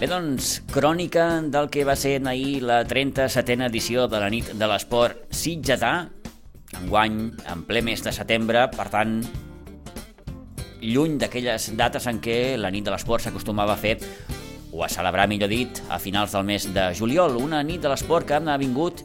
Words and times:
Bé, 0.00 0.06
doncs, 0.08 0.62
crònica 0.72 1.26
del 1.52 1.66
que 1.68 1.82
va 1.84 1.92
ser 1.92 2.14
ahir 2.24 2.62
la 2.64 2.78
37a 2.88 3.66
edició 3.66 4.06
de 4.08 4.16
la 4.22 4.30
nit 4.32 4.46
de 4.56 4.66
l'esport 4.70 5.26
Sitgetà, 5.36 5.90
enguany, 6.78 7.18
en 7.52 7.64
ple 7.68 7.82
mes 7.84 8.00
de 8.00 8.14
setembre, 8.16 8.62
per 8.72 8.86
tant, 8.88 9.18
lluny 10.80 11.18
d'aquelles 11.20 11.66
dates 11.76 12.08
en 12.08 12.16
què 12.24 12.56
la 12.56 12.70
nit 12.72 12.86
de 12.88 12.94
l'esport 12.94 13.26
s'acostumava 13.26 13.74
a 13.74 13.82
fer 13.82 13.98
o 14.72 14.80
a 14.80 14.88
celebrar, 14.88 15.26
millor 15.28 15.52
dit, 15.52 15.82
a 15.92 15.98
finals 16.00 16.32
del 16.32 16.48
mes 16.48 16.70
de 16.72 16.86
juliol. 16.96 17.36
Una 17.36 17.60
nit 17.60 17.84
de 17.84 17.90
l'esport 17.92 18.24
que 18.24 18.38
ha 18.40 18.56
vingut 18.56 19.02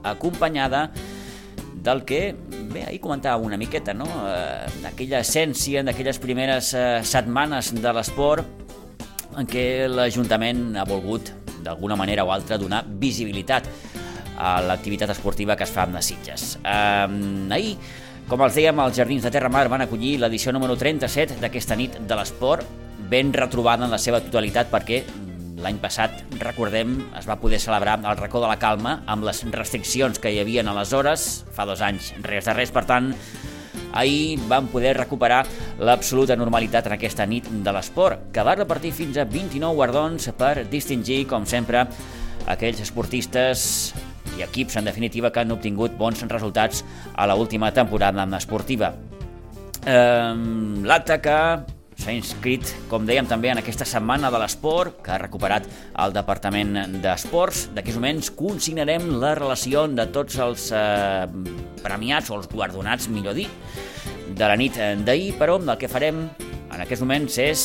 acompanyada 0.00 0.86
del 1.76 2.06
que, 2.08 2.22
bé, 2.72 2.86
ahir 2.86 3.02
comentava 3.04 3.36
una 3.36 3.60
miqueta, 3.60 3.92
no? 3.92 4.08
Eh, 4.32 4.88
aquella 4.94 5.20
essència 5.20 5.84
d'aquelles 5.84 6.22
primeres 6.24 6.72
eh, 6.72 7.02
setmanes 7.04 7.74
de 7.76 7.92
l'esport 7.92 8.67
en 9.36 9.48
què 9.48 9.86
l'Ajuntament 9.90 10.76
ha 10.78 10.86
volgut, 10.88 11.32
d'alguna 11.64 11.96
manera 11.98 12.24
o 12.24 12.32
altra, 12.32 12.58
donar 12.58 12.84
visibilitat 12.86 13.68
a 14.38 14.58
l'activitat 14.62 15.10
esportiva 15.12 15.56
que 15.58 15.66
es 15.66 15.72
fa 15.74 15.84
amb 15.84 15.98
les 15.98 16.08
Sitges. 16.12 16.52
Um, 16.62 17.50
ahir, 17.52 17.74
com 18.28 18.42
els 18.44 18.58
dèiem, 18.58 18.78
els 18.84 18.96
Jardins 18.96 19.24
de 19.26 19.32
Terra 19.34 19.50
Mar 19.52 19.66
van 19.72 19.82
acollir 19.84 20.18
l'edició 20.22 20.52
número 20.54 20.76
37 20.78 21.40
d'aquesta 21.42 21.76
nit 21.76 21.98
de 22.06 22.18
l'esport, 22.18 22.66
ben 23.08 23.32
retrobada 23.32 23.86
en 23.86 23.94
la 23.94 24.00
seva 24.00 24.20
totalitat 24.20 24.70
perquè 24.70 25.02
l'any 25.58 25.78
passat, 25.82 26.22
recordem, 26.38 26.94
es 27.18 27.26
va 27.26 27.38
poder 27.40 27.58
celebrar 27.58 27.98
al 28.04 28.18
racó 28.18 28.42
de 28.42 28.50
la 28.50 28.58
calma 28.62 29.00
amb 29.10 29.26
les 29.26 29.42
restriccions 29.54 30.20
que 30.22 30.30
hi 30.30 30.38
havia 30.42 30.62
aleshores, 30.70 31.28
fa 31.54 31.66
dos 31.66 31.82
anys, 31.82 32.12
res 32.22 32.46
de 32.46 32.54
res, 32.54 32.70
per 32.70 32.84
tant, 32.86 33.10
ahir 33.98 34.38
vam 34.48 34.68
poder 34.72 34.94
recuperar 34.96 35.44
l'absoluta 35.78 36.36
normalitat 36.38 36.86
en 36.86 36.96
aquesta 36.96 37.26
nit 37.26 37.48
de 37.50 37.74
l'esport, 37.74 38.28
que 38.32 38.44
va 38.46 38.56
repartir 38.58 38.92
fins 38.94 39.18
a 39.18 39.26
29 39.28 39.74
guardons 39.74 40.30
per 40.38 40.68
distingir, 40.70 41.24
com 41.30 41.46
sempre, 41.46 41.86
aquells 42.46 42.80
esportistes 42.84 43.94
i 44.38 44.44
equips, 44.46 44.78
en 44.78 44.86
definitiva, 44.88 45.32
que 45.32 45.42
han 45.42 45.52
obtingut 45.52 45.96
bons 45.98 46.22
resultats 46.30 46.84
a 47.14 47.26
l 47.26 47.34
última 47.34 47.72
temporada 47.74 48.24
esportiva. 48.38 48.94
Um, 49.88 50.84
L'acte 50.86 51.18
que 51.24 51.40
s'ha 51.98 52.14
inscrit, 52.14 52.70
com 52.90 53.06
dèiem 53.06 53.26
també, 53.26 53.50
en 53.50 53.58
aquesta 53.60 53.86
setmana 53.88 54.30
de 54.30 54.38
l'esport 54.40 55.00
que 55.02 55.12
ha 55.14 55.18
recuperat 55.20 55.66
el 56.04 56.14
Departament 56.14 57.00
d'Esports. 57.02 57.68
D'aquí 57.74 57.94
moments 57.96 58.30
consignarem 58.38 59.08
la 59.18 59.34
relació 59.38 59.86
de 59.90 60.06
tots 60.14 60.38
els 60.44 60.68
eh, 60.70 61.26
premiats 61.82 62.30
o 62.30 62.38
els 62.38 62.50
guardonats, 62.52 63.10
millor 63.10 63.34
dir, 63.38 63.48
de 64.38 64.46
la 64.46 64.56
nit 64.56 64.76
d'ahir, 65.02 65.32
però 65.38 65.56
el 65.58 65.72
que 65.78 65.90
farem 65.90 66.28
en 66.46 66.82
aquests 66.84 67.02
moments 67.02 67.38
és 67.42 67.62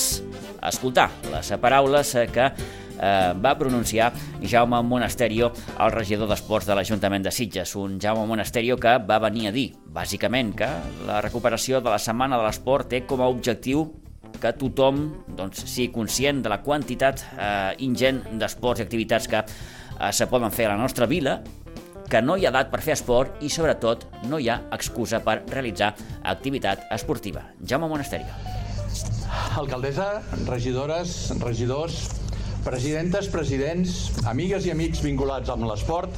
escoltar 0.65 1.09
les 1.29 1.51
paraules 1.61 2.15
que 2.33 2.47
eh, 2.47 3.33
va 3.37 3.53
pronunciar 3.59 4.11
Jaume 4.41 4.81
Monasterio, 4.81 5.51
el 5.77 5.91
regidor 5.93 6.29
d'Esports 6.31 6.67
de 6.67 6.77
l'Ajuntament 6.77 7.25
de 7.25 7.31
Sitges. 7.31 7.75
Un 7.77 7.99
Jaume 8.01 8.25
Monasterio 8.25 8.77
que 8.81 8.97
va 9.05 9.19
venir 9.21 9.49
a 9.49 9.53
dir, 9.53 9.67
bàsicament, 9.93 10.53
que 10.57 10.69
la 11.07 11.21
recuperació 11.21 11.81
de 11.81 11.93
la 11.93 12.01
Setmana 12.01 12.39
de 12.39 12.47
l'Esport 12.47 12.89
té 12.89 13.03
com 13.05 13.21
a 13.21 13.29
objectiu 13.29 13.91
que 14.41 14.55
tothom 14.57 15.05
doncs, 15.37 15.61
sigui 15.69 15.91
conscient 15.93 16.41
de 16.43 16.51
la 16.51 16.63
quantitat 16.65 17.21
eh, 17.37 17.75
ingent 17.85 18.23
d'esports 18.39 18.81
i 18.81 18.87
activitats 18.87 19.29
que 19.29 19.43
eh, 19.43 20.09
se 20.11 20.27
poden 20.31 20.51
fer 20.51 20.71
a 20.71 20.73
la 20.73 20.81
nostra 20.81 21.05
vila, 21.05 21.37
que 22.13 22.21
no 22.21 22.35
hi 22.37 22.43
ha 22.45 22.51
edat 22.53 22.67
per 22.69 22.77
fer 22.85 22.93
esport 22.93 23.39
i, 23.41 23.47
sobretot, 23.49 24.03
no 24.29 24.37
hi 24.37 24.45
ha 24.51 24.59
excusa 24.75 25.17
per 25.25 25.39
realitzar 25.49 25.95
activitat 26.29 26.83
esportiva. 26.93 27.41
Jaume 27.65 27.89
Monasteri. 27.89 28.27
Alcaldessa, 29.57 30.21
regidores, 30.45 31.15
regidors, 31.41 31.97
presidentes, 32.61 33.31
presidents, 33.33 33.97
amigues 34.29 34.69
i 34.69 34.75
amics 34.75 35.01
vinculats 35.01 35.49
amb 35.49 35.65
l'esport, 35.65 36.13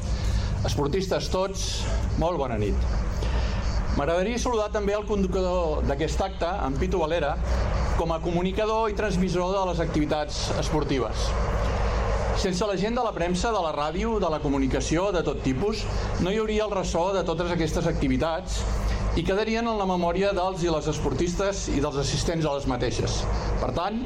esportistes 0.67 1.31
tots, 1.31 1.65
molt 2.19 2.43
bona 2.43 2.59
nit. 2.59 2.75
M'agradaria 3.95 4.41
saludar 4.41 4.67
també 4.75 4.99
el 4.99 5.07
conductor 5.07 5.79
d'aquest 5.87 6.27
acte, 6.27 6.51
en 6.67 6.75
Pitu 6.75 6.99
Valera, 7.05 7.37
com 7.95 8.11
a 8.11 8.19
comunicador 8.19 8.91
i 8.91 8.99
transmissor 8.99 9.55
de 9.55 9.63
les 9.71 9.79
activitats 9.87 10.49
esportives. 10.59 11.29
Sense 12.35 12.67
la 12.67 12.75
gent 12.75 12.97
de 12.97 13.03
la 13.03 13.13
premsa, 13.15 13.49
de 13.55 13.59
la 13.63 13.71
ràdio, 13.71 14.17
de 14.19 14.29
la 14.29 14.41
comunicació, 14.43 15.07
de 15.15 15.21
tot 15.23 15.39
tipus, 15.43 15.85
no 16.19 16.33
hi 16.33 16.39
hauria 16.41 16.65
el 16.65 16.73
ressò 16.73 17.07
de 17.15 17.23
totes 17.23 17.53
aquestes 17.53 17.87
activitats 17.87 18.57
i 19.15 19.23
quedarien 19.23 19.63
en 19.71 19.79
la 19.79 19.87
memòria 19.87 20.33
dels 20.35 20.65
i 20.65 20.71
les 20.73 20.89
esportistes 20.91 21.69
i 21.71 21.79
dels 21.79 21.95
assistents 22.01 22.43
a 22.45 22.57
les 22.57 22.67
mateixes. 22.67 23.21
Per 23.61 23.71
tant, 23.77 24.01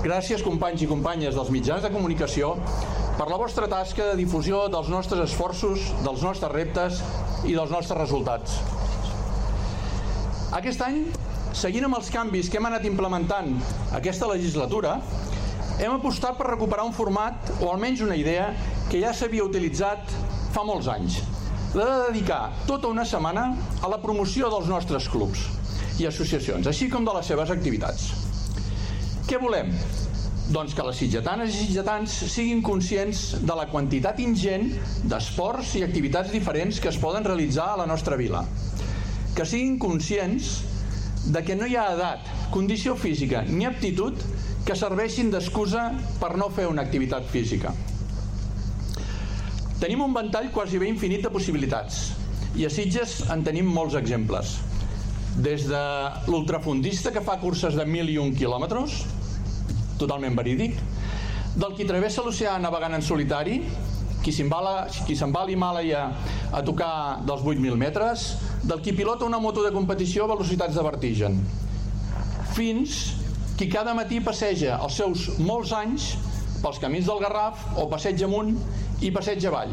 gràcies 0.00 0.42
companys 0.42 0.86
i 0.86 0.88
companyes 0.88 1.36
dels 1.36 1.52
mitjans 1.52 1.84
de 1.84 1.92
comunicació 1.92 2.54
per 3.18 3.28
la 3.28 3.36
vostra 3.36 3.68
tasca 3.68 4.08
de 4.08 4.18
difusió 4.22 4.64
dels 4.72 4.88
nostres 4.88 5.20
esforços, 5.28 5.90
dels 6.00 6.24
nostres 6.24 6.54
reptes 6.56 7.02
i 7.44 7.52
dels 7.52 7.68
nostres 7.68 8.00
resultats. 8.00 8.56
Aquest 10.56 10.80
any 10.88 11.04
seguint 11.52 11.84
amb 11.90 12.00
els 12.00 12.08
canvis 12.14 12.48
que 12.48 12.56
hem 12.56 12.70
anat 12.70 12.88
implementant 12.88 13.52
aquesta 14.00 14.32
legislatura, 14.32 14.96
hem 15.80 15.94
apostat 15.96 16.36
per 16.36 16.50
recuperar 16.50 16.84
un 16.84 16.92
format, 16.92 17.52
o 17.60 17.70
almenys 17.72 18.02
una 18.04 18.16
idea, 18.18 18.50
que 18.90 19.00
ja 19.00 19.14
s'havia 19.16 19.46
utilitzat 19.46 20.12
fa 20.52 20.64
molts 20.66 20.90
anys. 20.92 21.20
La 21.72 21.86
de 21.86 21.96
dedicar 22.10 22.40
tota 22.68 22.90
una 22.90 23.06
setmana 23.06 23.54
a 23.80 23.88
la 23.88 24.00
promoció 24.02 24.50
dels 24.52 24.68
nostres 24.68 25.06
clubs 25.08 25.46
i 26.02 26.08
associacions, 26.08 26.66
així 26.66 26.90
com 26.92 27.06
de 27.06 27.14
les 27.16 27.30
seves 27.32 27.52
activitats. 27.54 28.10
Què 29.28 29.38
volem? 29.40 29.70
Doncs 30.50 30.74
que 30.74 30.84
les 30.84 30.98
sitgetanes 30.98 31.54
i 31.54 31.60
sitgetans 31.60 32.16
siguin 32.32 32.60
conscients 32.66 33.36
de 33.46 33.54
la 33.54 33.68
quantitat 33.70 34.18
ingent 34.20 34.72
d'esports 35.06 35.76
i 35.78 35.84
activitats 35.86 36.32
diferents 36.34 36.80
que 36.82 36.90
es 36.90 36.98
poden 36.98 37.24
realitzar 37.24 37.68
a 37.70 37.78
la 37.84 37.86
nostra 37.86 38.18
vila. 38.18 38.42
Que 39.36 39.46
siguin 39.46 39.78
conscients 39.78 40.56
de 41.26 41.42
que 41.44 41.56
no 41.56 41.66
hi 41.68 41.76
ha 41.76 41.90
edat, 41.94 42.24
condició 42.50 42.96
física 42.96 43.42
ni 43.46 43.66
aptitud 43.68 44.16
que 44.66 44.76
serveixin 44.76 45.30
d'excusa 45.32 45.90
per 46.20 46.36
no 46.40 46.48
fer 46.52 46.66
una 46.70 46.82
activitat 46.86 47.28
física. 47.28 47.72
Tenim 49.80 50.02
un 50.04 50.14
ventall 50.14 50.50
quasi 50.52 50.78
bé 50.80 50.88
infinit 50.90 51.24
de 51.24 51.32
possibilitats 51.32 52.10
i 52.58 52.66
a 52.66 52.70
Sitges 52.72 53.20
en 53.32 53.44
tenim 53.46 53.68
molts 53.70 53.96
exemples. 53.96 54.58
Des 55.40 55.64
de 55.70 55.82
l'ultrafundista 56.28 57.12
que 57.14 57.22
fa 57.24 57.38
curses 57.40 57.76
de 57.78 57.86
mil 57.86 58.10
i 58.10 58.18
un 58.20 58.34
quilòmetres, 58.36 59.04
totalment 60.00 60.36
verídic, 60.36 60.76
del 61.56 61.74
qui 61.78 61.86
travessa 61.88 62.24
l'oceà 62.26 62.58
navegant 62.60 62.94
en 62.98 63.02
solitari, 63.02 63.60
qui 64.20 64.32
se'n 64.34 64.50
va 64.52 65.40
a 65.40 65.46
l'Himàlaia 65.48 66.02
a 66.52 66.60
tocar 66.66 66.92
dels 67.24 67.40
8.000 67.40 67.78
metres, 67.80 68.26
del 68.62 68.82
qui 68.84 68.92
pilota 68.92 69.24
una 69.24 69.40
moto 69.40 69.64
de 69.64 69.72
competició 69.72 70.24
a 70.24 70.32
velocitats 70.34 70.76
de 70.76 70.84
vertigen, 70.84 71.38
fins 72.54 72.98
qui 73.56 73.68
cada 73.68 73.94
matí 73.96 74.20
passeja 74.24 74.78
els 74.80 74.98
seus 75.00 75.26
molts 75.38 75.72
anys 75.76 76.10
pels 76.60 76.80
camins 76.80 77.08
del 77.08 77.20
Garraf 77.22 77.78
o 77.80 77.86
passeig 77.90 78.20
amunt 78.24 78.54
i 79.04 79.10
passeig 79.12 79.44
avall, 79.48 79.72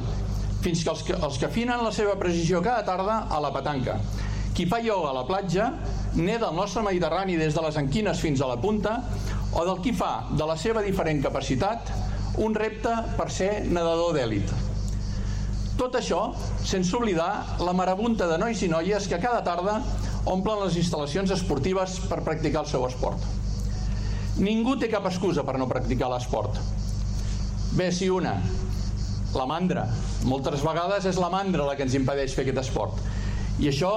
fins 0.64 0.84
que 0.84 0.92
els, 0.94 1.04
que 1.08 1.16
els 1.16 1.40
que 1.40 1.48
afinen 1.50 1.84
la 1.84 1.94
seva 1.96 2.16
precisió 2.20 2.62
cada 2.64 2.86
tarda 2.88 3.20
a 3.32 3.42
la 3.44 3.52
petanca. 3.56 4.00
Qui 4.56 4.66
fa 4.66 4.80
ioga 4.82 5.12
a 5.12 5.18
la 5.20 5.26
platja, 5.28 5.72
neda 6.16 6.50
al 6.50 6.56
nostre 6.58 6.84
Mediterrani 6.84 7.38
des 7.38 7.54
de 7.54 7.64
les 7.64 7.78
enquines 7.78 8.20
fins 8.24 8.42
a 8.42 8.50
la 8.50 8.58
punta, 8.62 9.02
o 9.54 9.66
del 9.68 9.84
qui 9.84 9.94
fa 9.96 10.28
de 10.32 10.48
la 10.48 10.58
seva 10.60 10.84
diferent 10.84 11.22
capacitat 11.24 11.92
un 12.44 12.56
repte 12.56 12.94
per 13.18 13.30
ser 13.34 13.52
nedador 13.66 14.16
d'èlit. 14.18 14.67
Tot 15.78 15.94
això 16.00 16.32
sense 16.66 16.96
oblidar 16.98 17.60
la 17.62 17.74
marabunta 17.78 18.26
de 18.30 18.38
nois 18.42 18.62
i 18.66 18.70
noies 18.72 19.06
que 19.10 19.20
cada 19.22 19.44
tarda 19.46 19.78
omplen 20.28 20.64
les 20.64 20.78
instal·lacions 20.82 21.32
esportives 21.36 22.00
per 22.10 22.24
practicar 22.26 22.66
el 22.66 22.72
seu 22.72 22.86
esport. 22.88 23.22
Ningú 24.42 24.76
té 24.82 24.90
cap 24.90 25.06
excusa 25.10 25.46
per 25.46 25.58
no 25.62 25.70
practicar 25.70 26.10
l'esport. 26.12 26.58
Bé, 27.78 27.92
si 27.94 28.10
una, 28.10 28.36
la 29.38 29.46
mandra. 29.50 29.86
Moltes 30.26 30.66
vegades 30.66 31.06
és 31.10 31.22
la 31.22 31.30
mandra 31.34 31.66
la 31.68 31.78
que 31.78 31.86
ens 31.86 31.96
impedeix 31.98 32.34
fer 32.34 32.48
aquest 32.48 32.62
esport. 32.66 33.02
I 33.62 33.70
això 33.70 33.94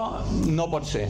no 0.49 0.69
pot 0.73 0.89
ser. 0.89 1.07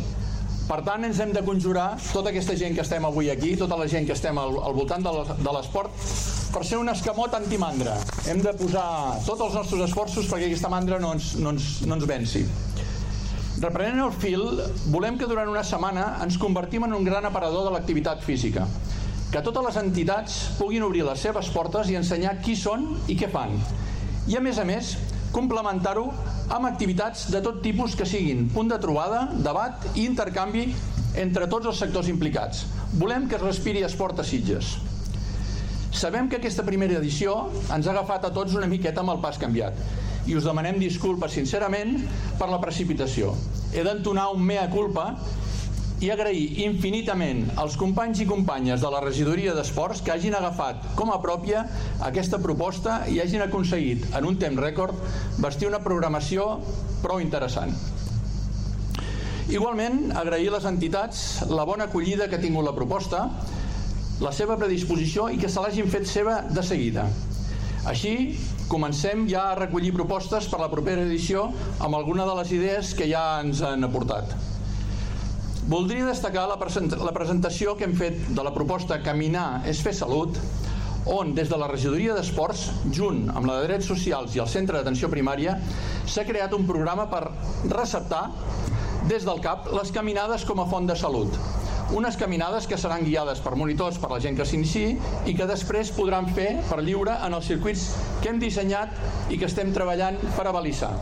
Per 0.70 0.84
tant, 0.86 1.02
ens 1.02 1.18
hem 1.18 1.32
de 1.34 1.40
conjurar 1.42 1.96
tota 2.12 2.30
aquesta 2.30 2.54
gent 2.54 2.76
que 2.76 2.84
estem 2.84 3.02
avui 3.02 3.26
aquí, 3.32 3.56
tota 3.58 3.74
la 3.74 3.88
gent 3.90 4.04
que 4.06 4.14
estem 4.14 4.36
al, 4.38 4.52
al 4.62 4.76
voltant 4.76 5.02
de 5.02 5.54
l'esport, 5.56 5.96
per 6.54 6.62
ser 6.68 6.78
un 6.78 6.92
escamot 6.92 7.34
antimandra. 7.34 7.96
Hem 8.30 8.38
de 8.44 8.52
posar 8.54 8.84
tots 9.26 9.42
els 9.48 9.56
nostres 9.58 9.82
esforços 9.88 10.28
perquè 10.30 10.46
aquesta 10.46 10.70
mandra 10.70 11.00
no 11.02 11.10
ens, 11.16 11.32
no 11.42 11.50
ens, 11.56 11.66
no 11.90 11.98
ens 11.98 12.06
venci. 12.06 12.44
Reprenent 13.58 13.98
el 14.04 14.14
fil, 14.14 14.46
volem 14.94 15.18
que 15.18 15.26
durant 15.26 15.50
una 15.50 15.66
setmana 15.66 16.06
ens 16.22 16.38
convertim 16.38 16.86
en 16.86 16.94
un 16.94 17.02
gran 17.08 17.26
aparador 17.26 17.66
de 17.66 17.74
l'activitat 17.74 18.22
física. 18.22 18.68
Que 19.34 19.42
totes 19.42 19.66
les 19.66 19.82
entitats 19.82 20.38
puguin 20.60 20.86
obrir 20.86 21.02
les 21.08 21.26
seves 21.26 21.50
portes 21.50 21.90
i 21.90 21.98
ensenyar 21.98 22.38
qui 22.46 22.54
són 22.54 22.92
i 23.10 23.18
què 23.18 23.26
fan. 23.34 23.58
I 24.30 24.38
a 24.38 24.46
més 24.46 24.62
a 24.62 24.70
més, 24.70 24.94
complementar-ho 25.34 26.12
amb 26.50 26.66
activitats 26.66 27.28
de 27.30 27.40
tot 27.44 27.60
tipus 27.62 27.94
que 27.94 28.06
siguin 28.08 28.48
punt 28.50 28.70
de 28.72 28.78
trobada, 28.82 29.28
debat 29.44 29.84
i 29.94 30.04
intercanvi 30.08 30.66
entre 31.20 31.46
tots 31.50 31.70
els 31.70 31.78
sectors 31.78 32.10
implicats. 32.10 32.64
Volem 32.98 33.28
que 33.30 33.38
es 33.38 33.44
respiri 33.44 33.84
esport 33.86 34.18
a 34.18 34.26
Sitges. 34.26 34.74
Sabem 35.94 36.28
que 36.30 36.38
aquesta 36.38 36.66
primera 36.66 36.98
edició 36.98 37.36
ens 37.74 37.86
ha 37.86 37.94
agafat 37.94 38.26
a 38.26 38.32
tots 38.34 38.54
una 38.58 38.68
miqueta 38.70 39.02
amb 39.02 39.14
el 39.14 39.22
pas 39.22 39.38
canviat 39.38 39.78
i 40.26 40.36
us 40.36 40.46
demanem 40.46 40.78
disculpes 40.78 41.32
sincerament 41.34 41.96
per 42.38 42.50
la 42.50 42.60
precipitació. 42.62 43.32
He 43.74 43.82
d'entonar 43.86 44.28
un 44.34 44.42
mea 44.44 44.66
culpa 44.70 45.12
i 46.00 46.08
agrair 46.08 46.62
infinitament 46.64 47.50
als 47.60 47.76
companys 47.76 48.22
i 48.24 48.26
companyes 48.28 48.80
de 48.80 48.90
la 48.92 49.02
regidoria 49.04 49.52
d'esports 49.52 50.00
que 50.00 50.12
hagin 50.14 50.34
agafat 50.36 50.94
com 50.96 51.12
a 51.12 51.18
pròpia 51.20 51.66
aquesta 52.08 52.40
proposta 52.40 53.02
i 53.12 53.20
hagin 53.20 53.44
aconseguit 53.44 54.06
en 54.16 54.28
un 54.30 54.38
temps 54.40 54.62
rècord 54.64 54.96
vestir 55.44 55.68
una 55.68 55.82
programació 55.84 56.46
prou 57.02 57.20
interessant. 57.20 57.74
Igualment, 59.50 60.12
agrair 60.16 60.48
a 60.48 60.54
les 60.56 60.68
entitats 60.70 61.24
la 61.50 61.66
bona 61.68 61.90
acollida 61.90 62.28
que 62.30 62.38
ha 62.38 62.42
tingut 62.42 62.64
la 62.64 62.76
proposta, 62.76 63.26
la 64.24 64.32
seva 64.32 64.56
predisposició 64.56 65.26
i 65.28 65.40
que 65.42 65.50
se 65.52 65.60
l'hagin 65.60 65.90
fet 65.90 66.06
seva 66.08 66.40
de 66.48 66.64
seguida. 66.64 67.08
Així, 67.90 68.38
comencem 68.70 69.26
ja 69.28 69.50
a 69.50 69.58
recollir 69.58 69.92
propostes 69.96 70.46
per 70.48 70.60
la 70.62 70.70
propera 70.72 71.04
edició 71.04 71.48
amb 71.80 71.98
alguna 71.98 72.28
de 72.28 72.38
les 72.40 72.54
idees 72.56 72.94
que 72.94 73.10
ja 73.10 73.24
ens 73.42 73.60
han 73.66 73.84
aportat. 73.88 74.49
Voldria 75.70 76.02
destacar 76.02 76.48
la, 76.50 76.56
la 76.58 77.12
presentació 77.14 77.76
que 77.78 77.84
hem 77.86 77.92
fet 77.94 78.16
de 78.34 78.42
la 78.42 78.50
proposta 78.50 78.96
Caminar 79.04 79.62
és 79.70 79.78
fer 79.86 79.92
salut, 79.94 80.34
on 81.06 81.30
des 81.36 81.46
de 81.46 81.58
la 81.60 81.68
regidoria 81.70 82.16
d'esports, 82.16 82.64
junt 82.90 83.28
amb 83.30 83.46
la 83.46 83.60
de 83.60 83.68
drets 83.68 83.86
socials 83.86 84.34
i 84.34 84.42
el 84.42 84.50
centre 84.50 84.74
d'atenció 84.74 85.06
primària, 85.12 85.54
s'ha 86.10 86.26
creat 86.26 86.56
un 86.58 86.66
programa 86.66 87.06
per 87.12 87.22
receptar 87.70 88.24
des 89.06 89.22
del 89.28 89.38
CAP 89.44 89.70
les 89.76 89.94
caminades 89.94 90.42
com 90.48 90.58
a 90.58 90.66
font 90.66 90.90
de 90.90 90.98
salut. 90.98 91.38
Unes 91.94 92.18
caminades 92.18 92.66
que 92.66 92.78
seran 92.78 93.06
guiades 93.06 93.38
per 93.38 93.54
monitors 93.54 94.02
per 94.02 94.10
la 94.10 94.18
gent 94.26 94.42
que 94.42 94.48
s'iniciï 94.50 94.98
i 95.30 95.36
que 95.38 95.46
després 95.46 95.94
podran 95.94 96.26
fer 96.34 96.50
per 96.66 96.82
lliure 96.82 97.14
en 97.28 97.38
els 97.38 97.46
circuits 97.46 97.92
que 98.18 98.34
hem 98.34 98.42
dissenyat 98.42 99.30
i 99.30 99.38
que 99.38 99.46
estem 99.46 99.70
treballant 99.70 100.18
per 100.34 100.50
avalisar. 100.50 100.96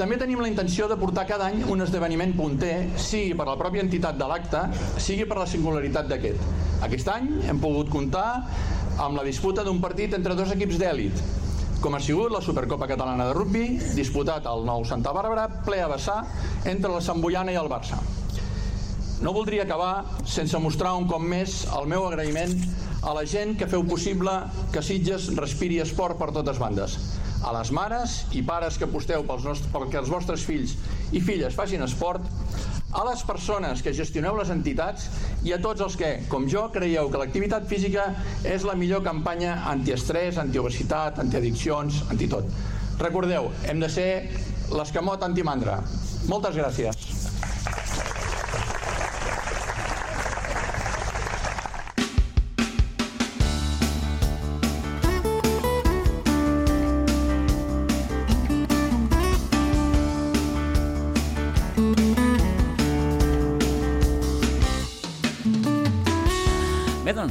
També 0.00 0.16
tenim 0.16 0.40
la 0.40 0.48
intenció 0.48 0.86
de 0.88 0.96
portar 0.96 1.26
cada 1.28 1.50
any 1.50 1.58
un 1.68 1.84
esdeveniment 1.84 2.30
punter, 2.32 2.86
sigui 2.96 3.34
per 3.36 3.44
la 3.44 3.56
pròpia 3.60 3.82
entitat 3.84 4.16
de 4.16 4.28
l'acte, 4.30 4.62
sigui 4.96 5.26
per 5.28 5.36
la 5.36 5.44
singularitat 5.44 6.08
d'aquest. 6.08 6.46
Aquest 6.86 7.10
any 7.12 7.26
hem 7.44 7.60
pogut 7.60 7.90
comptar 7.92 8.24
amb 8.96 9.20
la 9.20 9.26
disputa 9.26 9.60
d'un 9.60 9.82
partit 9.82 10.16
entre 10.16 10.38
dos 10.38 10.54
equips 10.56 10.80
d'èlit, 10.80 11.20
com 11.84 11.92
ha 11.92 12.00
sigut 12.00 12.32
la 12.32 12.40
Supercopa 12.40 12.88
Catalana 12.88 13.28
de 13.28 13.36
Rugby, 13.36 13.66
disputat 13.92 14.48
al 14.48 14.64
nou 14.64 14.88
Santa 14.88 15.12
Bàrbara, 15.12 15.50
ple 15.68 15.84
a 15.84 15.92
vessar, 15.92 16.22
entre 16.64 16.94
la 16.96 17.04
Samboiana 17.04 17.52
i 17.52 17.60
el 17.60 17.68
Barça. 17.68 18.00
No 19.20 19.36
voldria 19.36 19.68
acabar 19.68 20.06
sense 20.24 20.56
mostrar 20.64 20.96
un 20.96 21.12
cop 21.12 21.20
més 21.20 21.66
el 21.76 21.92
meu 21.92 22.08
agraïment 22.08 22.56
a 23.04 23.12
la 23.12 23.28
gent 23.28 23.52
que 23.52 23.68
feu 23.68 23.84
possible 23.84 24.32
que 24.72 24.80
Sitges 24.80 25.28
respiri 25.36 25.84
esport 25.84 26.16
per 26.16 26.32
totes 26.32 26.56
bandes. 26.56 26.96
A 27.40 27.52
les 27.56 27.70
mares 27.72 28.16
i 28.36 28.42
pares 28.44 28.76
que 28.76 28.84
aposteu 28.84 29.24
pels 29.28 29.46
nostres, 29.48 29.70
perquè 29.72 30.00
els 30.00 30.10
vostres 30.12 30.44
fills 30.44 30.74
i 31.16 31.22
filles 31.24 31.56
facin 31.56 31.82
esport, 31.86 32.26
a 32.92 33.04
les 33.06 33.22
persones 33.22 33.84
que 33.86 33.94
gestioneu 33.94 34.36
les 34.36 34.50
entitats 34.50 35.06
i 35.46 35.54
a 35.54 35.60
tots 35.62 35.84
els 35.86 35.96
que, 35.96 36.10
com 36.28 36.48
jo, 36.50 36.66
creieu 36.74 37.08
que 37.10 37.20
l'activitat 37.22 37.68
física 37.70 38.08
és 38.44 38.66
la 38.66 38.74
millor 38.74 39.04
campanya 39.06 39.60
antiestrès, 39.70 40.40
antiobesitat, 40.42 41.22
antiaddiccions, 41.22 42.02
antitot. 42.10 42.50
Recordeu, 43.00 43.48
hem 43.70 43.80
de 43.80 43.88
ser 43.88 44.10
l'escamot 44.74 45.22
antimandra. 45.24 45.80
Moltes 46.28 46.58
gràcies. 46.58 47.19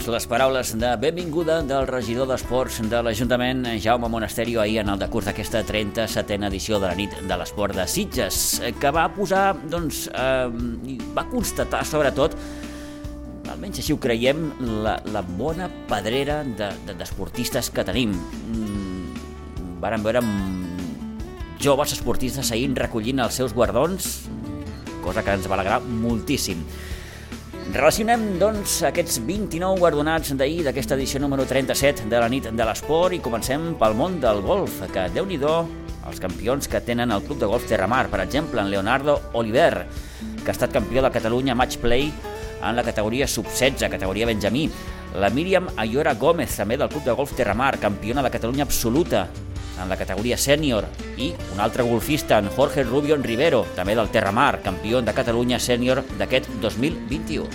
Les 0.09 0.25
paraules 0.25 0.71
de 0.79 0.89
benvinguda 0.97 1.59
del 1.65 1.85
regidor 1.87 2.27
d'Esports 2.29 2.79
de 2.89 3.01
l'Ajuntament, 3.05 3.65
Jaume 3.81 4.09
Monasterio, 4.09 4.61
ahir 4.61 4.79
en 4.81 4.89
el 4.93 4.99
decurs 5.01 5.27
d'aquesta 5.29 5.61
37a 5.67 6.47
edició 6.47 6.79
de 6.79 6.87
la 6.87 6.95
nit 6.97 7.13
de 7.29 7.37
l'esport 7.37 7.77
de 7.77 7.85
Sitges, 7.87 8.61
que 8.81 8.91
va 8.95 9.05
posar, 9.13 9.53
doncs, 9.69 10.07
eh, 10.09 10.97
va 11.13 11.27
constatar, 11.29 11.83
sobretot, 11.85 12.37
almenys 13.49 13.83
així 13.83 13.93
ho 13.93 13.99
creiem, 14.01 14.49
la, 14.85 14.97
la 15.13 15.21
bona 15.21 15.69
pedrera 15.89 16.41
d'esportistes 16.47 17.69
de, 17.69 17.69
de, 17.69 17.75
que 17.77 17.87
tenim. 17.91 18.17
Mm, 18.49 19.79
varen 19.83 20.05
veure 20.05 20.23
joves 21.61 21.93
esportistes 21.97 22.53
ahir 22.55 22.71
recollint 22.77 23.21
els 23.21 23.41
seus 23.41 23.53
guardons, 23.53 24.13
cosa 25.03 25.23
que 25.25 25.37
ens 25.37 25.49
va 25.49 25.59
alegrar 25.59 25.81
moltíssim. 25.81 26.65
Relacionem, 27.69 28.23
doncs, 28.41 28.79
aquests 28.87 29.19
29 29.27 29.77
guardonats 29.77 30.31
d'ahir 30.33 30.63
d'aquesta 30.65 30.95
edició 30.95 31.19
número 31.21 31.43
37 31.45 32.07
de 32.09 32.17
la 32.17 32.25
nit 32.25 32.47
de 32.49 32.65
l'esport 32.65 33.13
i 33.13 33.19
comencem 33.21 33.75
pel 33.77 33.93
món 33.93 34.15
del 34.23 34.41
golf, 34.41 34.79
que, 34.89 35.03
déu 35.13 35.27
nhi 35.29 35.37
els 35.37 36.17
campions 36.19 36.65
que 36.67 36.81
tenen 36.81 37.11
el 37.13 37.21
Club 37.21 37.37
de 37.37 37.45
Golf 37.45 37.67
Terramar, 37.69 38.07
per 38.09 38.23
exemple, 38.23 38.59
en 38.59 38.71
Leonardo 38.71 39.19
Oliver, 39.33 39.85
que 40.41 40.49
ha 40.49 40.55
estat 40.57 40.73
campió 40.73 41.03
de 41.05 41.11
Catalunya 41.11 41.53
Match 41.53 41.77
Play 41.77 42.11
en 42.63 42.75
la 42.75 42.83
categoria 42.83 43.27
sub-16, 43.27 43.87
categoria 43.87 44.25
Benjamí. 44.25 44.67
La 45.13 45.29
Míriam 45.29 45.69
Ayora 45.77 46.15
Gómez, 46.15 46.57
també 46.57 46.75
del 46.75 46.89
Club 46.89 47.05
de 47.05 47.13
Golf 47.13 47.35
Terramar, 47.37 47.77
campiona 47.77 48.23
de 48.25 48.33
Catalunya 48.33 48.65
absoluta 48.65 49.27
en 49.79 49.89
la 49.89 49.97
categoria 49.97 50.37
sènior 50.37 50.85
i 51.17 51.31
un 51.53 51.59
altre 51.63 51.83
golfista, 51.83 52.37
en 52.39 52.49
Jorge 52.55 52.83
Rubio 52.83 53.17
Rivero, 53.17 53.65
també 53.75 53.95
del 53.95 54.11
Terramar, 54.13 54.61
campió 54.65 55.01
de 55.01 55.15
Catalunya 55.15 55.59
sènior 55.59 56.03
d'aquest 56.19 56.51
2021. 56.61 57.47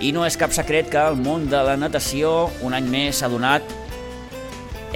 I 0.00 0.14
no 0.16 0.24
és 0.24 0.38
cap 0.40 0.52
secret 0.56 0.88
que 0.92 1.00
el 1.00 1.18
món 1.20 1.50
de 1.52 1.60
la 1.60 1.76
natació 1.76 2.48
un 2.64 2.72
any 2.76 2.86
més 2.88 3.20
ha 3.20 3.28
donat 3.28 3.76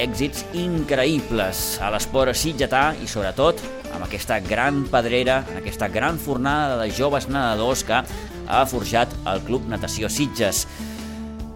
èxits 0.01 0.47
increïbles 0.59 1.65
a 1.85 1.91
l'esport 1.93 2.35
sitgetà 2.35 2.95
i 2.99 3.07
sobretot 3.07 3.61
amb 3.95 4.07
aquesta 4.07 4.41
gran 4.43 4.83
pedrera, 4.91 5.43
aquesta 5.59 5.89
gran 5.93 6.19
fornada 6.19 6.81
de 6.81 6.89
joves 6.91 7.29
nedadors 7.29 7.85
que 7.87 8.01
ha 8.45 8.65
forjat 8.69 9.13
el 9.31 9.45
Club 9.47 9.69
Natació 9.71 10.11
Sitges. 10.11 10.65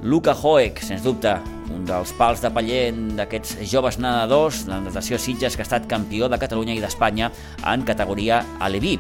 Luca 0.09 0.33
Hoek, 0.33 0.79
sens 0.81 1.03
dubte, 1.05 1.35
un 1.69 1.83
dels 1.85 2.15
pals 2.17 2.41
de 2.41 2.49
paller 2.49 2.95
d'aquests 3.19 3.59
joves 3.69 3.99
nedadors 4.01 4.63
de 4.65 4.73
la 4.73 4.79
natació 4.87 5.19
Sitges 5.21 5.53
que 5.53 5.61
ha 5.61 5.67
estat 5.67 5.89
campió 5.91 6.31
de 6.33 6.39
Catalunya 6.41 6.73
i 6.73 6.81
d'Espanya 6.81 7.29
en 7.69 7.85
categoria 7.85 8.39
Aleví. 8.65 8.95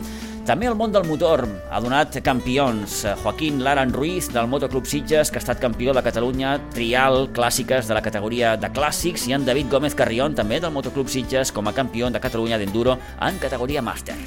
També 0.44 0.68
el 0.68 0.76
món 0.76 0.92
del 0.92 1.06
motor 1.08 1.46
ha 1.72 1.80
donat 1.80 2.18
campions. 2.24 3.06
Joaquín 3.22 3.62
Laran 3.64 3.94
Ruiz, 3.96 4.28
del 4.34 4.50
Motoclub 4.52 4.84
Sitges, 4.88 5.32
que 5.32 5.40
ha 5.40 5.44
estat 5.44 5.62
campió 5.64 5.96
de 5.96 6.04
Catalunya 6.04 6.58
trial 6.76 7.30
clàssiques 7.32 7.88
de 7.88 7.96
la 7.96 8.04
categoria 8.04 8.56
de 8.60 8.68
clàssics, 8.68 9.24
i 9.32 9.36
en 9.36 9.48
David 9.48 9.72
Gómez 9.72 9.96
Carrión, 9.96 10.36
també 10.36 10.60
del 10.60 10.76
Motoclub 10.76 11.08
Sitges, 11.08 11.54
com 11.56 11.72
a 11.72 11.76
campió 11.76 12.12
de 12.12 12.20
Catalunya 12.20 12.60
d'enduro 12.60 12.98
en 13.16 13.40
categoria 13.40 13.84
màster. 13.84 14.18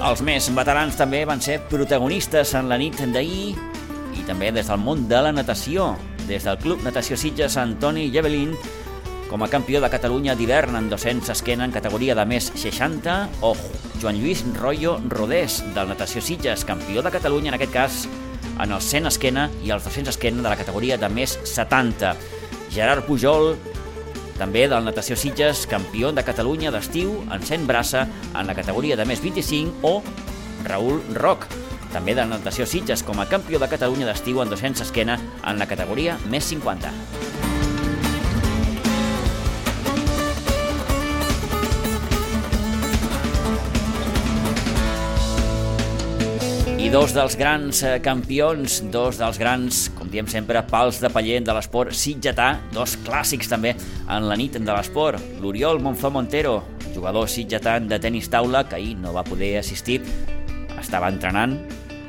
Els 0.00 0.22
més 0.24 0.46
veterans 0.56 0.96
també 0.96 1.18
van 1.28 1.42
ser 1.44 1.58
protagonistes 1.68 2.54
en 2.56 2.70
la 2.70 2.78
nit 2.80 2.96
d'ahir 3.12 3.50
i 4.16 4.22
també 4.24 4.48
des 4.48 4.70
del 4.70 4.80
món 4.80 5.02
de 5.10 5.18
la 5.20 5.32
natació. 5.32 5.90
Des 6.24 6.46
del 6.46 6.56
Club 6.62 6.80
Natació 6.86 7.18
Sitges, 7.20 7.58
Antoni 7.60 8.06
Llevelin, 8.08 8.54
com 9.28 9.44
a 9.44 9.48
campió 9.52 9.82
de 9.82 9.90
Catalunya 9.92 10.34
d'hivern 10.38 10.78
en 10.78 10.88
200 10.88 11.28
esquena 11.34 11.66
en 11.68 11.74
categoria 11.74 12.16
de 12.16 12.24
més 12.24 12.48
60, 12.54 13.18
o 13.44 13.52
Joan 14.00 14.22
Lluís 14.22 14.40
Royo 14.56 14.96
Rodés, 15.12 15.60
del 15.74 15.92
Natació 15.92 16.24
Sitges, 16.24 16.64
campió 16.64 17.04
de 17.04 17.12
Catalunya, 17.12 17.52
en 17.52 17.58
aquest 17.60 17.74
cas, 17.74 18.00
en 18.56 18.72
els 18.72 18.88
100 18.88 19.12
esquena 19.12 19.50
i 19.60 19.74
els 19.74 19.84
200 19.84 20.16
esquena 20.16 20.40
de 20.40 20.48
la 20.48 20.56
categoria 20.56 20.96
de 20.96 21.12
més 21.12 21.36
70. 21.44 22.14
Gerard 22.72 23.04
Pujol, 23.04 23.52
també 24.40 24.64
del 24.70 24.86
Natació 24.86 25.18
Sitges, 25.20 25.66
campió 25.68 26.14
de 26.16 26.24
Catalunya 26.24 26.72
d'estiu 26.72 27.12
en 27.28 27.44
100 27.44 27.66
braça 27.68 28.06
en 28.32 28.48
la 28.48 28.56
categoria 28.56 28.96
de 28.96 29.04
més 29.04 29.20
25 29.20 29.84
o 29.84 30.00
Raül 30.64 31.02
Roc, 31.18 31.44
també 31.92 32.16
de 32.16 32.24
Natació 32.24 32.64
Sitges 32.64 33.04
com 33.04 33.20
a 33.20 33.28
campió 33.28 33.60
de 33.60 33.68
Catalunya 33.68 34.08
d'estiu 34.08 34.40
en 34.40 34.48
200 34.48 34.86
esquena 34.86 35.18
en 35.44 35.60
la 35.60 35.68
categoria 35.68 36.16
més 36.32 36.48
50. 36.54 37.29
I 46.80 46.86
dos 46.88 47.12
dels 47.12 47.34
grans 47.36 47.82
eh, 47.84 47.98
campions, 48.00 48.78
dos 48.88 49.18
dels 49.20 49.36
grans, 49.36 49.82
com 49.98 50.08
diem 50.08 50.24
sempre, 50.32 50.62
pals 50.64 50.96
de 51.02 51.10
paller 51.12 51.42
de 51.44 51.52
l'esport 51.52 51.92
sitgetà, 51.92 52.54
dos 52.72 52.94
clàssics 53.04 53.50
també 53.50 53.74
en 54.08 54.24
la 54.24 54.38
nit 54.40 54.56
de 54.56 54.64
l'esport. 54.64 55.20
L'Oriol 55.42 55.82
Monfà 55.84 56.08
Montero, 56.08 56.54
jugador 56.94 57.28
sitgetà 57.28 57.76
de 57.84 58.00
tenis 58.00 58.30
taula, 58.32 58.64
que 58.64 58.78
ahir 58.78 58.94
no 58.96 59.12
va 59.12 59.26
poder 59.28 59.58
assistir, 59.60 60.00
estava 60.80 61.12
entrenant, 61.12 61.58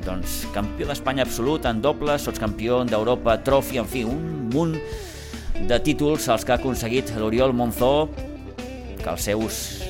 doncs 0.08 0.46
campió 0.56 0.88
d'Espanya 0.88 1.28
absolut 1.28 1.68
en 1.68 1.84
doble, 1.84 2.16
sotscampió 2.16 2.86
d'Europa, 2.88 3.42
trofi, 3.44 3.84
en 3.84 3.92
fi, 3.92 4.08
un 4.08 4.48
munt 4.56 4.78
de 5.68 5.84
títols 5.84 6.32
els 6.32 6.48
que 6.48 6.56
ha 6.56 6.62
aconseguit 6.63 7.12
l'Oriol 7.20 7.51
Monzó, 7.51 8.08
que 9.04 9.10
els 9.12 9.28
seus 9.34 9.81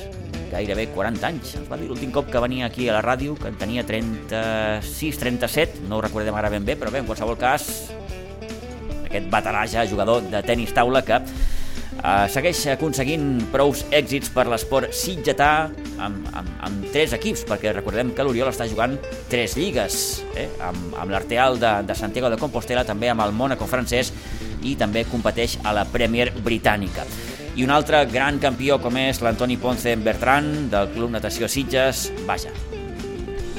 gairebé 0.52 0.88
40 0.94 1.28
anys. 1.28 1.56
Ens 1.60 1.70
va 1.70 1.78
dir 1.80 1.88
l'últim 1.90 2.12
cop 2.14 2.28
que 2.30 2.42
venia 2.44 2.68
aquí 2.68 2.88
a 2.88 2.98
la 2.98 3.02
ràdio, 3.04 3.34
que 3.40 3.48
en 3.50 3.58
tenia 3.60 3.86
36, 3.88 5.18
37, 5.18 5.86
no 5.88 5.98
ho 5.98 6.04
recordem 6.04 6.36
ara 6.38 6.52
ben 6.52 6.66
bé, 6.68 6.76
però 6.78 6.92
bé, 6.92 7.02
en 7.02 7.08
qualsevol 7.08 7.40
cas, 7.40 7.68
aquest 9.08 9.32
veterà 9.32 9.66
ja 9.68 9.88
jugador 9.88 10.24
de 10.30 10.40
tenis 10.46 10.72
taula 10.76 11.02
que 11.04 11.18
eh, 11.20 12.26
segueix 12.32 12.62
aconseguint 12.74 13.26
prous 13.52 13.84
èxits 13.94 14.32
per 14.34 14.46
l'esport 14.50 14.92
sitgetà 14.96 15.50
amb, 16.02 16.28
amb, 16.32 16.54
amb 16.68 16.86
tres 16.94 17.14
equips, 17.16 17.44
perquè 17.48 17.74
recordem 17.76 18.12
que 18.16 18.26
l'Oriol 18.26 18.52
està 18.52 18.68
jugant 18.70 18.96
tres 19.32 19.56
lligues, 19.58 20.22
eh? 20.36 20.48
amb, 20.64 20.96
amb 20.98 21.14
l'Arteal 21.14 21.60
de, 21.62 21.74
de 21.88 21.98
Santiago 21.98 22.32
de 22.32 22.40
Compostela, 22.40 22.86
també 22.88 23.12
amb 23.12 23.24
el 23.26 23.36
Mónaco 23.36 23.68
francès 23.70 24.12
i 24.62 24.76
també 24.78 25.04
competeix 25.10 25.58
a 25.66 25.74
la 25.74 25.86
Premier 25.90 26.30
Britànica. 26.38 27.06
I 27.52 27.64
un 27.66 27.70
altre 27.70 27.98
gran 28.08 28.38
campió 28.40 28.78
com 28.80 28.96
és 28.96 29.18
l'Antoni 29.20 29.58
Ponce 29.60 29.92
Bertran 30.00 30.70
del 30.72 30.88
Club 30.94 31.12
Natació 31.12 31.50
Sitges, 31.52 32.06
vaja, 32.24 32.52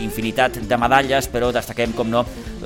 infinitat 0.02 0.58
de 0.66 0.80
medalles, 0.82 1.30
però 1.30 1.52
destaquem, 1.54 1.94
com 1.94 2.10
no, 2.10 2.24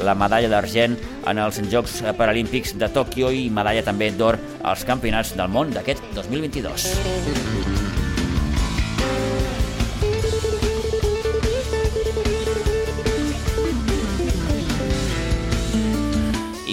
la 0.07 0.15
medalla 0.15 0.47
d'argent 0.51 0.95
en 1.27 1.41
els 1.43 1.59
Jocs 1.71 1.99
Paralímpics 2.17 2.77
de 2.79 2.87
Tòquio 2.95 3.33
i 3.35 3.49
medalla 3.51 3.83
també 3.83 4.13
d'or 4.15 4.39
als 4.63 4.87
Campionats 4.87 5.35
del 5.35 5.51
Món 5.51 5.75
d'aquest 5.75 6.07
2022. 6.15 7.86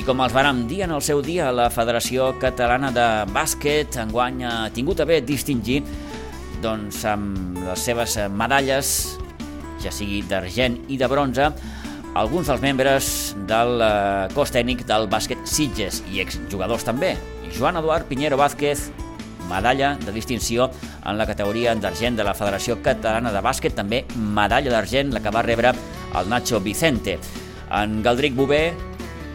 Com 0.05 0.21
els 0.21 0.35
vàrem 0.37 0.67
dir 0.69 0.83
en 0.85 0.93
el 0.93 1.01
seu 1.01 1.23
dia, 1.25 1.47
la 1.55 1.71
Federació 1.73 2.35
Catalana 2.41 2.91
de 2.93 3.05
Bàsquet 3.33 3.97
enguany 4.03 4.43
ha 4.45 4.53
tingut 4.75 5.01
a 5.01 5.07
bé 5.09 5.23
distingir 5.25 5.79
doncs, 6.61 6.99
amb 7.09 7.57
les 7.65 7.85
seves 7.89 8.19
medalles, 8.37 8.91
ja 9.81 9.93
sigui 9.95 10.21
d'argent 10.29 10.77
i 10.93 10.99
de 11.01 11.09
bronze, 11.09 11.49
alguns 12.21 12.53
dels 12.53 12.61
membres 12.61 13.09
del 13.49 13.81
eh, 13.81 14.29
cos 14.37 14.53
tècnic 14.53 14.85
del 14.89 15.09
bàsquet 15.09 15.41
Sitges 15.49 16.03
i 16.13 16.21
exjugadors 16.21 16.85
també. 16.85 17.15
Joan 17.57 17.81
Eduard 17.81 18.05
Pinheiro 18.09 18.37
Vázquez, 18.37 18.91
medalla 19.49 19.95
de 20.05 20.13
distinció 20.13 20.69
en 21.05 21.17
la 21.17 21.29
categoria 21.29 21.75
d'argent 21.77 22.21
de 22.21 22.29
la 22.29 22.37
Federació 22.37 22.83
Catalana 22.85 23.33
de 23.33 23.45
Bàsquet, 23.45 23.77
també 23.77 24.05
medalla 24.15 24.77
d'argent 24.77 25.17
la 25.17 25.25
que 25.25 25.33
va 25.33 25.47
rebre 25.49 25.73
el 26.13 26.29
Nacho 26.29 26.61
Vicente. 26.61 27.19
En 27.73 28.03
Galdric 28.05 28.37
Bové, 28.37 28.67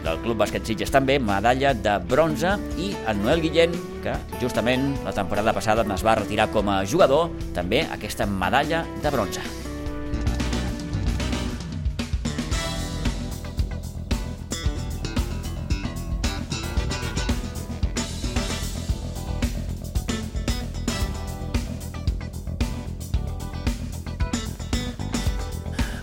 del 0.04 0.20
Club 0.24 0.40
Bàsquet 0.40 0.66
Sitges 0.66 0.92
també, 0.92 1.18
medalla 1.20 1.72
de 1.76 1.96
bronze, 2.10 2.56
i 2.80 2.92
en 3.08 3.22
Noel 3.24 3.44
Guillén, 3.44 3.74
que 4.04 4.16
justament 4.42 4.92
la 5.04 5.14
temporada 5.16 5.54
passada 5.56 5.84
es 5.84 6.04
va 6.06 6.18
retirar 6.20 6.50
com 6.52 6.68
a 6.72 6.82
jugador, 6.84 7.30
també 7.56 7.84
aquesta 7.92 8.26
medalla 8.26 8.84
de 9.02 9.10
bronze. 9.10 9.44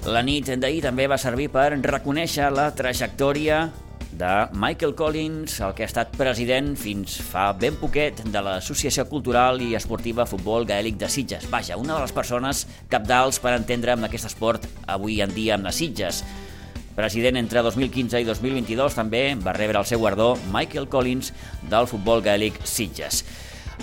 La 0.07 0.21
nit 0.23 0.47
d'ahir 0.47 0.79
també 0.85 1.03
va 1.11 1.17
servir 1.19 1.49
per 1.51 1.67
reconèixer 1.83 2.47
la 2.55 2.69
trajectòria 2.71 3.65
de 4.17 4.47
Michael 4.53 4.95
Collins, 4.95 5.59
el 5.61 5.73
que 5.77 5.85
ha 5.85 5.89
estat 5.89 6.15
president 6.17 6.71
fins 6.79 7.19
fa 7.21 7.51
ben 7.53 7.77
poquet 7.77 8.23
de 8.33 8.41
l'Associació 8.41 9.05
Cultural 9.09 9.61
i 9.61 9.75
Esportiva 9.77 10.25
Futbol 10.25 10.65
Gaèlic 10.67 10.97
de 10.97 11.09
Sitges. 11.11 11.45
Vaja, 11.53 11.77
una 11.77 11.95
de 11.95 12.01
les 12.01 12.15
persones 12.15 12.65
capdals 12.89 13.37
per 13.43 13.53
entendre 13.53 13.93
amb 13.93 14.07
aquest 14.07 14.27
esport 14.31 14.65
avui 14.89 15.21
en 15.21 15.33
dia 15.35 15.55
amb 15.55 15.69
les 15.69 15.77
Sitges. 15.77 16.23
President 16.97 17.37
entre 17.37 17.61
2015 17.61 18.23
i 18.23 18.25
2022 18.25 18.97
també 18.97 19.23
va 19.37 19.53
rebre 19.53 19.77
el 19.77 19.85
seu 19.85 20.01
guardó 20.01 20.31
Michael 20.49 20.89
Collins 20.89 21.29
del 21.69 21.85
Futbol 21.85 22.25
Gaèlic 22.25 22.57
Sitges. 22.65 23.21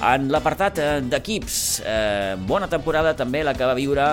En 0.03 0.26
l'apartat 0.35 0.81
eh, 0.83 0.88
d'equips, 1.07 1.59
eh, 1.87 2.35
bona 2.50 2.67
temporada 2.67 3.14
també 3.14 3.45
la 3.47 3.55
que 3.55 3.69
va 3.71 3.79
viure 3.79 4.09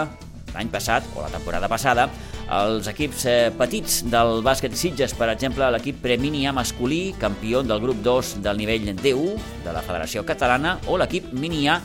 l'any 0.54 0.70
passat, 0.70 1.08
o 1.16 1.24
la 1.24 1.34
temporada 1.34 1.70
passada, 1.72 2.10
els 2.52 2.88
equips 2.92 3.24
eh, 3.32 3.38
petits 3.56 4.02
del 4.12 4.42
bàsquet 4.44 4.76
Sitges, 4.76 5.16
per 5.16 5.30
exemple, 5.32 5.70
l'equip 5.72 6.02
Premini 6.04 6.44
A 6.50 6.54
masculí, 6.56 7.14
campió 7.20 7.64
del 7.64 7.80
grup 7.80 8.02
2 8.04 8.36
del 8.44 8.60
nivell 8.60 8.92
D1 9.00 9.36
de 9.64 9.74
la 9.74 9.84
Federació 9.86 10.26
Catalana, 10.28 10.78
o 10.92 11.00
l'equip 11.00 11.32
Mini 11.32 11.68
A 11.72 11.80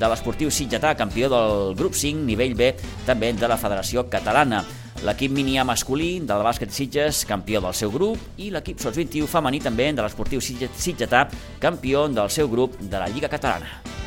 de 0.00 0.08
l'esportiu 0.08 0.48
Sitgetà, 0.50 0.94
campió 0.96 1.28
del 1.28 1.74
grup 1.76 1.94
5, 1.94 2.24
nivell 2.24 2.56
B, 2.56 2.72
també 3.06 3.34
de 3.36 3.50
la 3.50 3.60
Federació 3.60 4.08
Catalana. 4.08 4.64
L'equip 5.04 5.32
mini 5.32 5.56
A 5.56 5.64
masculí 5.64 6.18
del 6.28 6.44
bàsquet 6.44 6.72
Sitges, 6.76 7.22
campió 7.28 7.60
del 7.64 7.76
seu 7.76 7.92
grup, 7.92 8.20
i 8.40 8.50
l'equip 8.52 8.80
sots 8.80 9.00
21 9.00 9.28
femení 9.28 9.60
també 9.64 9.92
de 9.92 10.04
l'esportiu 10.04 10.40
Sitgetà, 10.40 11.26
campió 11.60 12.08
del 12.08 12.28
seu 12.32 12.52
grup 12.52 12.76
de 12.80 13.00
la 13.00 13.08
Lliga 13.08 13.32
Catalana. 13.32 13.99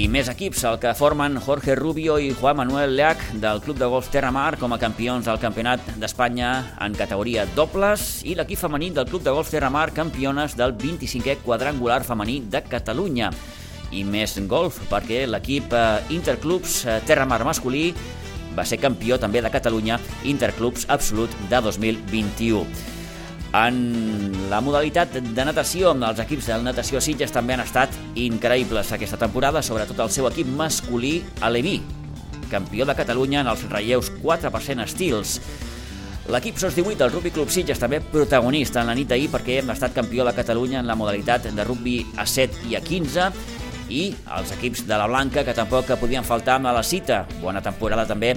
I 0.00 0.06
més 0.08 0.30
equips, 0.32 0.62
el 0.64 0.78
que 0.80 0.94
formen 0.96 1.34
Jorge 1.44 1.74
Rubio 1.76 2.14
i 2.16 2.30
Juan 2.32 2.56
Manuel 2.56 2.94
Leac 2.96 3.20
del 3.42 3.58
Club 3.60 3.76
de 3.76 3.88
Golf 3.92 4.06
Terramar 4.08 4.54
com 4.56 4.72
a 4.72 4.78
campions 4.80 5.26
del 5.28 5.40
Campionat 5.42 5.82
d'Espanya 6.00 6.52
en 6.86 6.94
categoria 6.96 7.42
dobles 7.52 8.22
i 8.24 8.32
l'equip 8.38 8.62
femení 8.62 8.88
del 8.96 9.10
Club 9.10 9.26
de 9.26 9.34
Golf 9.36 9.50
Terramar 9.52 9.90
campiones 9.92 10.54
del 10.56 10.72
25è 10.72 11.42
quadrangular 11.44 11.98
femení 12.08 12.38
de 12.48 12.62
Catalunya. 12.64 13.28
I 13.92 14.06
més 14.08 14.38
golf, 14.48 14.78
perquè 14.88 15.26
l'equip 15.28 15.76
eh, 15.76 16.14
Interclubs 16.16 16.78
eh, 16.86 16.96
Terramar 17.04 17.42
masculí 17.44 17.90
va 18.56 18.64
ser 18.64 18.80
campió 18.80 19.20
també 19.20 19.44
de 19.44 19.52
Catalunya 19.52 20.00
Interclubs 20.24 20.88
Absolut 20.88 21.36
de 21.52 21.60
2021. 21.68 22.99
En 23.50 23.78
la 24.50 24.60
modalitat 24.62 25.16
de 25.34 25.44
natació, 25.44 25.90
els 25.90 26.20
equips 26.22 26.46
de 26.52 26.58
natació 26.62 27.00
Sitges 27.02 27.32
també 27.34 27.56
han 27.56 27.64
estat 27.64 27.96
increïbles 28.14 28.92
aquesta 28.94 29.18
temporada, 29.18 29.62
sobretot 29.62 29.98
el 30.04 30.12
seu 30.14 30.28
equip 30.28 30.46
masculí, 30.54 31.16
Aleví, 31.42 31.80
campió 32.50 32.86
de 32.86 32.94
Catalunya 32.94 33.40
en 33.42 33.50
els 33.50 33.64
relleus 33.72 34.12
4% 34.22 34.86
estils. 34.86 35.40
L'equip 36.30 36.60
SOS 36.62 36.76
18 36.78 37.00
del 37.00 37.10
Rugby 37.10 37.32
Club 37.34 37.50
Sitges 37.50 37.82
també 37.82 37.98
protagonista 38.12 38.84
en 38.84 38.92
la 38.92 38.94
nit 38.94 39.10
d'ahir 39.10 39.26
perquè 39.32 39.58
hem 39.58 39.74
estat 39.74 39.96
campió 39.96 40.22
de 40.28 40.36
Catalunya 40.36 40.78
en 40.78 40.86
la 40.86 40.94
modalitat 40.94 41.50
de 41.50 41.64
rugby 41.66 42.04
a 42.22 42.28
7 42.30 42.68
i 42.70 42.78
a 42.78 42.84
15 42.86 43.30
i 43.90 44.04
els 44.36 44.54
equips 44.54 44.84
de 44.86 44.94
la 44.94 45.08
Blanca 45.10 45.42
que 45.42 45.56
tampoc 45.58 45.90
podien 45.98 46.22
faltar 46.22 46.60
a 46.62 46.76
la 46.76 46.86
cita. 46.86 47.24
Bona 47.42 47.62
temporada 47.66 48.06
també 48.06 48.36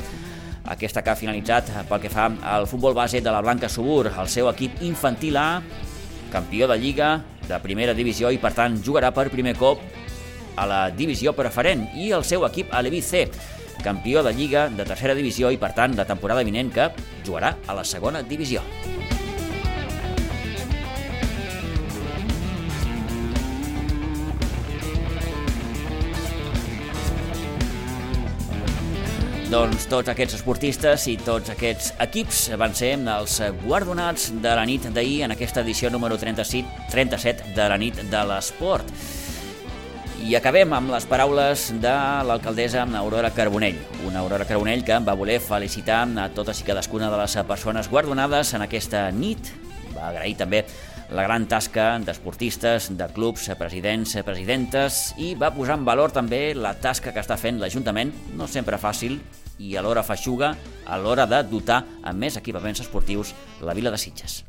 aquesta 0.65 1.03
que 1.03 1.11
ha 1.11 1.19
finalitzat 1.19 1.71
pel 1.89 2.01
que 2.03 2.11
fa 2.11 2.29
al 2.55 2.67
futbol 2.67 2.95
base 2.95 3.21
de 3.21 3.31
la 3.31 3.41
Blanca 3.41 3.69
Subur, 3.69 4.07
el 4.07 4.29
seu 4.31 4.49
equip 4.51 4.81
infantil 4.81 5.37
A, 5.37 5.47
campió 6.31 6.67
de 6.67 6.77
Lliga 6.79 7.17
de 7.47 7.59
primera 7.59 7.93
divisió 7.93 8.31
i 8.31 8.39
per 8.41 8.53
tant 8.55 8.79
jugarà 8.83 9.11
per 9.13 9.27
primer 9.33 9.57
cop 9.59 9.81
a 10.55 10.67
la 10.69 10.83
divisió 10.93 11.33
preferent 11.35 11.89
i 11.99 12.11
el 12.15 12.23
seu 12.23 12.45
equip 12.47 12.71
Aleví 12.73 13.01
C, 13.01 13.27
campió 13.83 14.23
de 14.23 14.33
Lliga 14.33 14.69
de 14.69 14.85
tercera 14.85 15.17
divisió 15.17 15.51
i 15.51 15.59
per 15.59 15.73
tant 15.75 15.97
la 15.97 16.07
temporada 16.07 16.45
vinent 16.47 16.71
que 16.71 16.89
jugarà 17.25 17.57
a 17.67 17.75
la 17.75 17.83
segona 17.83 18.23
divisió. 18.23 18.63
Doncs 29.53 29.83
tots 29.85 30.09
aquests 30.09 30.33
esportistes 30.39 31.03
i 31.11 31.13
tots 31.21 31.51
aquests 31.53 31.91
equips 32.01 32.37
van 32.57 32.71
ser 32.73 32.95
els 32.97 33.35
guardonats 33.61 34.31
de 34.41 34.53
la 34.57 34.63
nit 34.65 34.87
d'ahir 34.95 35.19
en 35.27 35.33
aquesta 35.35 35.61
edició 35.61 35.91
número 35.93 36.17
37, 36.17 36.87
37 36.89 37.51
de 37.53 37.67
la 37.69 37.77
nit 37.77 37.99
de 38.09 38.21
l'esport. 38.31 38.89
I 40.25 40.33
acabem 40.39 40.73
amb 40.73 40.89
les 40.95 41.05
paraules 41.05 41.67
de 41.83 41.91
l'alcaldessa 42.25 42.87
Aurora 42.97 43.29
Carbonell, 43.35 43.77
una 44.07 44.23
Aurora 44.23 44.47
Carbonell 44.49 44.81
que 44.87 44.97
va 45.05 45.13
voler 45.19 45.37
felicitar 45.37 46.01
a 46.17 46.25
totes 46.33 46.63
i 46.63 46.65
cadascuna 46.71 47.11
de 47.13 47.21
les 47.21 47.37
persones 47.45 47.91
guardonades 47.93 48.55
en 48.57 48.65
aquesta 48.65 49.05
nit. 49.11 49.53
Va 49.93 50.09
agrair 50.09 50.33
també 50.41 50.63
la 51.13 51.27
gran 51.27 51.45
tasca 51.45 51.99
d'esportistes, 52.01 52.89
de 52.97 53.11
clubs, 53.13 53.45
presidents, 53.59 54.17
presidentes 54.25 55.13
i 55.21 55.35
va 55.37 55.53
posar 55.53 55.77
en 55.77 55.85
valor 55.85 56.09
també 56.09 56.55
la 56.57 56.73
tasca 56.73 57.13
que 57.13 57.21
està 57.21 57.37
fent 57.37 57.61
l'Ajuntament, 57.61 58.15
no 58.33 58.49
sempre 58.49 58.81
fàcil, 58.81 59.19
i 59.63 59.77
alhora 59.79 60.03
feixuga 60.03 60.53
a 60.85 60.97
l'hora 60.99 61.27
de 61.29 61.39
dotar 61.47 61.83
amb 62.03 62.19
més 62.25 62.39
equipaments 62.39 62.83
esportius 62.83 63.33
la 63.61 63.75
vila 63.77 63.93
de 63.93 64.01
Sitges. 64.01 64.43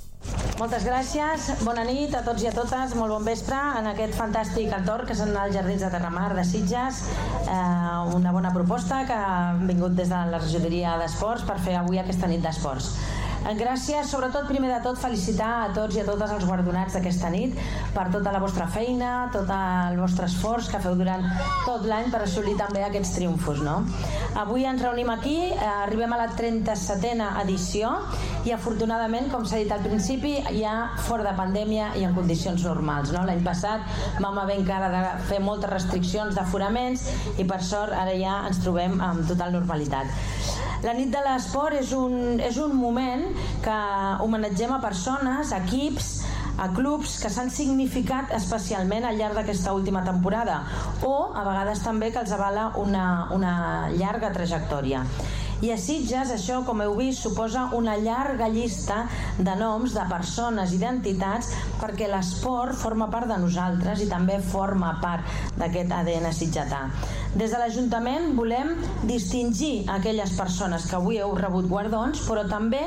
Moltes 0.59 0.85
gràcies, 0.87 1.49
bona 1.67 1.83
nit 1.85 2.15
a 2.17 2.23
tots 2.25 2.43
i 2.45 2.49
a 2.49 2.53
totes, 2.55 2.95
molt 2.97 3.13
bon 3.13 3.27
vespre 3.27 3.59
en 3.79 3.89
aquest 3.91 4.15
fantàstic 4.17 4.73
entorn 4.73 5.09
que 5.09 5.17
són 5.19 5.35
els 5.37 5.53
Jardins 5.57 5.83
de 5.85 5.91
Terramar 5.93 6.31
de 6.37 6.45
Sitges. 6.49 7.03
Eh, 7.43 8.15
una 8.17 8.33
bona 8.33 8.55
proposta 8.55 9.03
que 9.09 9.19
ha 9.19 9.53
vingut 9.61 9.99
des 9.99 10.09
de 10.15 10.23
la 10.31 10.41
regidoria 10.41 10.97
d'Esports 11.03 11.45
per 11.49 11.59
fer 11.67 11.77
avui 11.81 12.01
aquesta 12.01 12.31
nit 12.31 12.43
d'esports. 12.47 12.95
Gràcies, 13.45 14.09
sobretot, 14.09 14.47
primer 14.49 14.71
de 14.71 14.79
tot, 14.81 14.97
felicitar 14.97 15.49
a 15.67 15.73
tots 15.77 15.99
i 15.99 16.01
a 16.01 16.05
totes 16.07 16.31
els 16.33 16.47
guardonats 16.49 16.95
d'aquesta 16.97 17.29
nit 17.29 17.53
per 17.93 18.07
tota 18.09 18.33
la 18.33 18.41
vostra 18.41 18.65
feina, 18.73 19.29
tot 19.35 19.51
el 19.53 19.99
vostre 20.01 20.25
esforç 20.31 20.71
que 20.73 20.81
feu 20.81 20.97
durant 20.97 21.27
tot 21.67 21.85
l'any 21.85 22.09
per 22.09 22.23
assolir 22.25 22.57
també 22.57 22.81
aquests 22.87 23.13
triomfos. 23.19 23.61
No? 23.61 23.83
Avui 24.41 24.65
ens 24.65 24.81
reunim 24.81 25.13
aquí, 25.13 25.37
eh, 25.53 25.61
arribem 25.85 26.17
a 26.17 26.23
la 26.23 26.31
37a 26.33 27.29
edició 27.45 27.93
i 28.49 28.57
afortunadament, 28.57 29.29
com 29.31 29.45
s'ha 29.45 29.61
dit 29.61 29.77
al 29.77 29.85
principi, 29.85 30.39
ja 30.57 30.97
fora 31.05 31.29
de 31.29 31.37
pandèmia 31.37 31.93
i 32.01 32.09
en 32.09 32.17
condicions 32.17 32.65
normals. 32.65 33.13
No? 33.13 33.27
L'any 33.29 33.45
passat 33.45 33.85
vam 34.25 34.41
haver 34.41 34.57
encara 34.63 34.89
de 34.89 35.05
fer 35.29 35.45
moltes 35.45 35.69
restriccions 35.71 36.35
d'aforaments 36.35 37.11
i 37.37 37.45
per 37.45 37.61
sort 37.63 37.93
ara 37.93 38.17
ja 38.17 38.41
ens 38.49 38.65
trobem 38.65 38.97
amb 39.05 39.29
total 39.29 39.53
normalitat. 39.53 40.64
La 40.85 40.93
nit 40.93 41.09
de 41.09 41.21
l'esport 41.25 41.79
és 41.79 41.95
un, 41.97 42.41
és 42.45 42.59
un 42.61 42.75
moment 42.77 43.23
que 43.65 43.77
homenatgem 44.21 44.75
a 44.75 44.83
persones, 44.83 45.53
a 45.53 45.63
equips, 45.65 46.11
a 46.61 46.67
clubs 46.77 47.15
que 47.23 47.31
s'han 47.33 47.49
significat 47.51 48.35
especialment 48.37 49.07
al 49.09 49.17
llarg 49.17 49.39
d'aquesta 49.41 49.73
última 49.75 50.05
temporada 50.05 50.61
o 51.03 51.15
a 51.33 51.47
vegades 51.47 51.81
també 51.83 52.13
que 52.13 52.21
els 52.21 52.35
avala 52.37 52.69
una, 52.83 53.07
una 53.35 53.55
llarga 53.97 54.31
trajectòria. 54.37 55.03
I 55.63 55.71
a 55.71 55.77
Sitges 55.79 56.33
això, 56.35 56.61
com 56.67 56.81
heu 56.83 56.97
vist, 56.99 57.23
suposa 57.23 57.69
una 57.77 57.95
llarga 58.01 58.49
llista 58.51 59.05
de 59.39 59.55
noms, 59.59 59.95
de 59.95 60.05
persones 60.11 60.75
i 60.75 60.81
d'entitats 60.81 61.53
perquè 61.81 62.09
l'esport 62.11 62.75
forma 62.79 63.09
part 63.13 63.31
de 63.31 63.39
nosaltres 63.43 64.03
i 64.03 64.09
també 64.11 64.41
forma 64.43 64.97
part 65.03 65.29
d'aquest 65.61 65.93
ADN 65.95 66.31
sitgetà. 66.35 66.89
Des 67.35 67.51
de 67.51 67.61
l'Ajuntament 67.61 68.33
volem 68.39 68.75
distingir 69.07 69.85
aquelles 69.91 70.35
persones 70.39 70.89
que 70.91 70.99
avui 70.99 71.21
heu 71.23 71.37
rebut 71.39 71.69
guardons, 71.71 72.25
però 72.27 72.47
també 72.51 72.83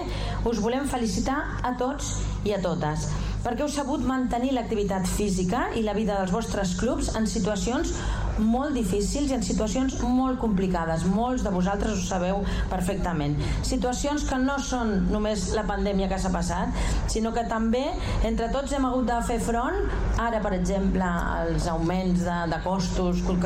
us 0.46 0.60
volem 0.64 0.88
felicitar 0.92 1.40
a 1.64 1.76
tots 1.80 2.18
i 2.48 2.54
a 2.56 2.62
totes 2.64 3.08
perquè 3.48 3.64
heu 3.64 3.70
sabut 3.72 4.02
mantenir 4.04 4.50
l'activitat 4.52 5.06
física 5.08 5.68
i 5.80 5.84
la 5.86 5.94
vida 5.96 6.18
dels 6.18 6.34
vostres 6.36 6.74
clubs 6.76 7.14
en 7.16 7.30
situacions 7.32 7.94
molt 8.40 8.76
difícils 8.78 9.32
i 9.32 9.36
en 9.38 9.44
situacions 9.46 9.98
molt 10.04 10.40
complicades. 10.42 11.06
Molts 11.10 11.44
de 11.46 11.54
vosaltres 11.54 11.98
ho 11.98 12.06
sabeu 12.06 12.44
perfectament. 12.72 13.38
Situacions 13.66 14.26
que 14.30 14.40
no 14.42 14.58
són 14.64 15.08
només 15.12 15.50
la 15.58 15.66
pandèmia 15.68 16.10
que 16.12 16.20
s'ha 16.22 16.32
passat, 16.34 16.74
sinó 17.12 17.34
que 17.36 17.46
també 17.50 17.84
entre 18.28 18.50
tots 18.54 18.74
hem 18.74 18.88
hagut 18.90 19.08
de 19.10 19.20
fer 19.28 19.40
front, 19.44 19.80
ara 20.22 20.42
per 20.44 20.54
exemple, 20.58 21.08
als 21.08 21.68
augments 21.72 22.24
de, 22.26 22.38
de 22.52 22.62
costos 22.66 23.24
que, 23.28 23.38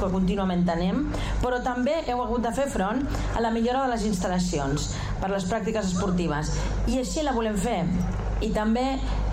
que 0.00 0.10
contínuament 0.16 0.66
tenim, 0.68 1.06
però 1.42 1.60
també 1.64 2.00
heu 2.08 2.22
hagut 2.24 2.44
de 2.44 2.52
fer 2.56 2.68
front 2.72 3.04
a 3.34 3.44
la 3.44 3.52
millora 3.54 3.84
de 3.84 3.94
les 3.94 4.06
instal·lacions 4.10 4.92
per 5.20 5.32
les 5.32 5.48
pràctiques 5.48 5.94
esportives. 5.94 6.52
I 6.90 7.00
així 7.02 7.24
la 7.24 7.34
volem 7.36 7.56
fer 7.60 7.80
i 8.42 8.50
també 8.54 8.84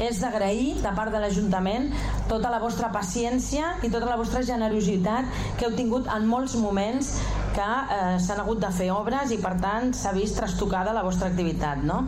és 0.02 0.20
d'agrair 0.22 0.76
de 0.84 0.92
part 0.98 1.14
de 1.14 1.22
l'Ajuntament 1.22 1.90
tota 2.30 2.52
la 2.54 2.60
vostra 2.62 2.92
paciència 2.94 3.76
i 3.84 3.90
tota 3.90 4.10
la 4.10 4.18
vostra 4.20 4.44
generositat 4.46 5.32
que 5.58 5.68
heu 5.68 5.76
tingut 5.78 6.10
en 6.12 6.28
molts 6.30 6.56
moments 6.60 7.16
que 7.56 7.68
eh, 7.68 8.20
s'han 8.24 8.44
hagut 8.44 8.62
de 8.62 8.72
fer 8.76 8.92
obres 8.94 9.34
i 9.34 9.40
per 9.42 9.58
tant 9.62 9.92
s'ha 9.98 10.14
vist 10.16 10.38
trastocada 10.40 10.94
la 10.96 11.04
vostra 11.08 11.32
activitat 11.32 11.84
no? 11.84 12.06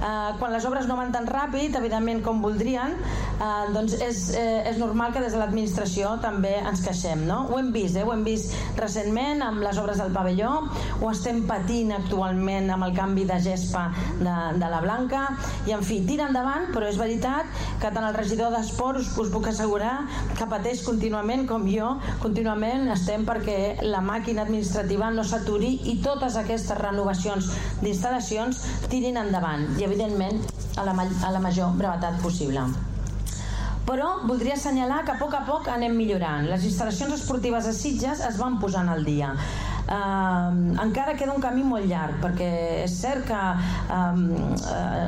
Eh, 0.00 0.32
quan 0.38 0.52
les 0.52 0.64
obres 0.68 0.86
no 0.88 0.96
van 0.98 1.12
tan 1.14 1.26
ràpid, 1.28 1.76
evidentment 1.78 2.22
com 2.24 2.42
voldrien, 2.42 2.94
eh, 3.36 3.48
doncs 3.74 3.96
és, 4.00 4.22
eh, 4.36 4.70
és 4.70 4.78
normal 4.78 5.12
que 5.12 5.20
des 5.20 5.32
de 5.32 5.40
l'administració 5.40 6.16
també 6.22 6.56
ens 6.58 6.82
queixem. 6.84 7.26
No? 7.26 7.46
Ho 7.50 7.58
hem 7.58 7.72
vist, 7.72 7.96
eh? 7.96 8.04
ho 8.04 8.12
hem 8.12 8.24
vist 8.24 8.54
recentment 8.76 9.42
amb 9.42 9.62
les 9.64 9.78
obres 9.78 9.98
del 9.98 10.12
pavelló, 10.12 10.52
ho 11.00 11.10
estem 11.10 11.42
patint 11.46 11.92
actualment 11.96 12.70
amb 12.70 12.88
el 12.88 12.94
canvi 12.96 13.24
de 13.28 13.38
gespa 13.40 13.88
de, 14.20 14.36
de 14.60 14.70
la 14.70 14.80
Blanca, 14.84 15.26
i 15.66 15.72
en 15.76 15.82
fi, 15.86 16.00
tira 16.06 16.28
endavant, 16.28 16.70
però 16.74 16.88
és 16.88 16.98
veritat 17.00 17.46
que 17.80 17.90
tant 17.90 18.04
el 18.04 18.14
regidor 18.16 18.52
d'Esports 18.54 19.14
us, 19.20 19.30
puc 19.32 19.48
assegurar 19.50 20.06
que 20.36 20.48
pateix 20.50 20.82
contínuament, 20.86 21.46
com 21.48 21.66
jo, 21.70 21.94
contínuament 22.22 22.90
estem 22.94 23.24
perquè 23.26 23.86
la 23.86 24.02
màquina 24.04 24.44
administrativa 24.46 25.10
no 25.14 25.24
s'aturi 25.26 25.72
i 25.92 25.96
totes 26.04 26.36
aquestes 26.40 26.78
renovacions 26.78 27.50
d'instal·lacions 27.82 28.62
tirin 28.92 29.18
endavant. 29.20 29.66
I 29.80 29.85
evidentment 29.86 30.42
a 30.76 30.84
la, 30.84 30.94
a 30.98 31.32
la 31.32 31.40
major 31.40 31.72
brevetat 31.78 32.20
possible 32.22 32.66
però 33.86 34.26
voldria 34.26 34.56
assenyalar 34.58 35.04
que 35.06 35.14
a 35.14 35.18
poc 35.20 35.34
a 35.38 35.44
poc 35.46 35.68
anem 35.70 35.92
millorant. 35.94 36.48
Les 36.50 36.64
instal·lacions 36.66 37.14
esportives 37.20 37.68
a 37.70 37.74
Sitges 37.76 38.22
es 38.28 38.38
van 38.40 38.58
posant 38.58 38.90
al 38.90 39.06
dia. 39.06 39.28
Uh, 39.86 40.74
encara 40.82 41.12
queda 41.14 41.30
un 41.30 41.38
camí 41.38 41.62
molt 41.62 41.86
llarg 41.86 42.16
perquè 42.18 42.46
és 42.82 42.94
cert 42.98 43.22
que 43.28 43.36
uh, 43.38 44.16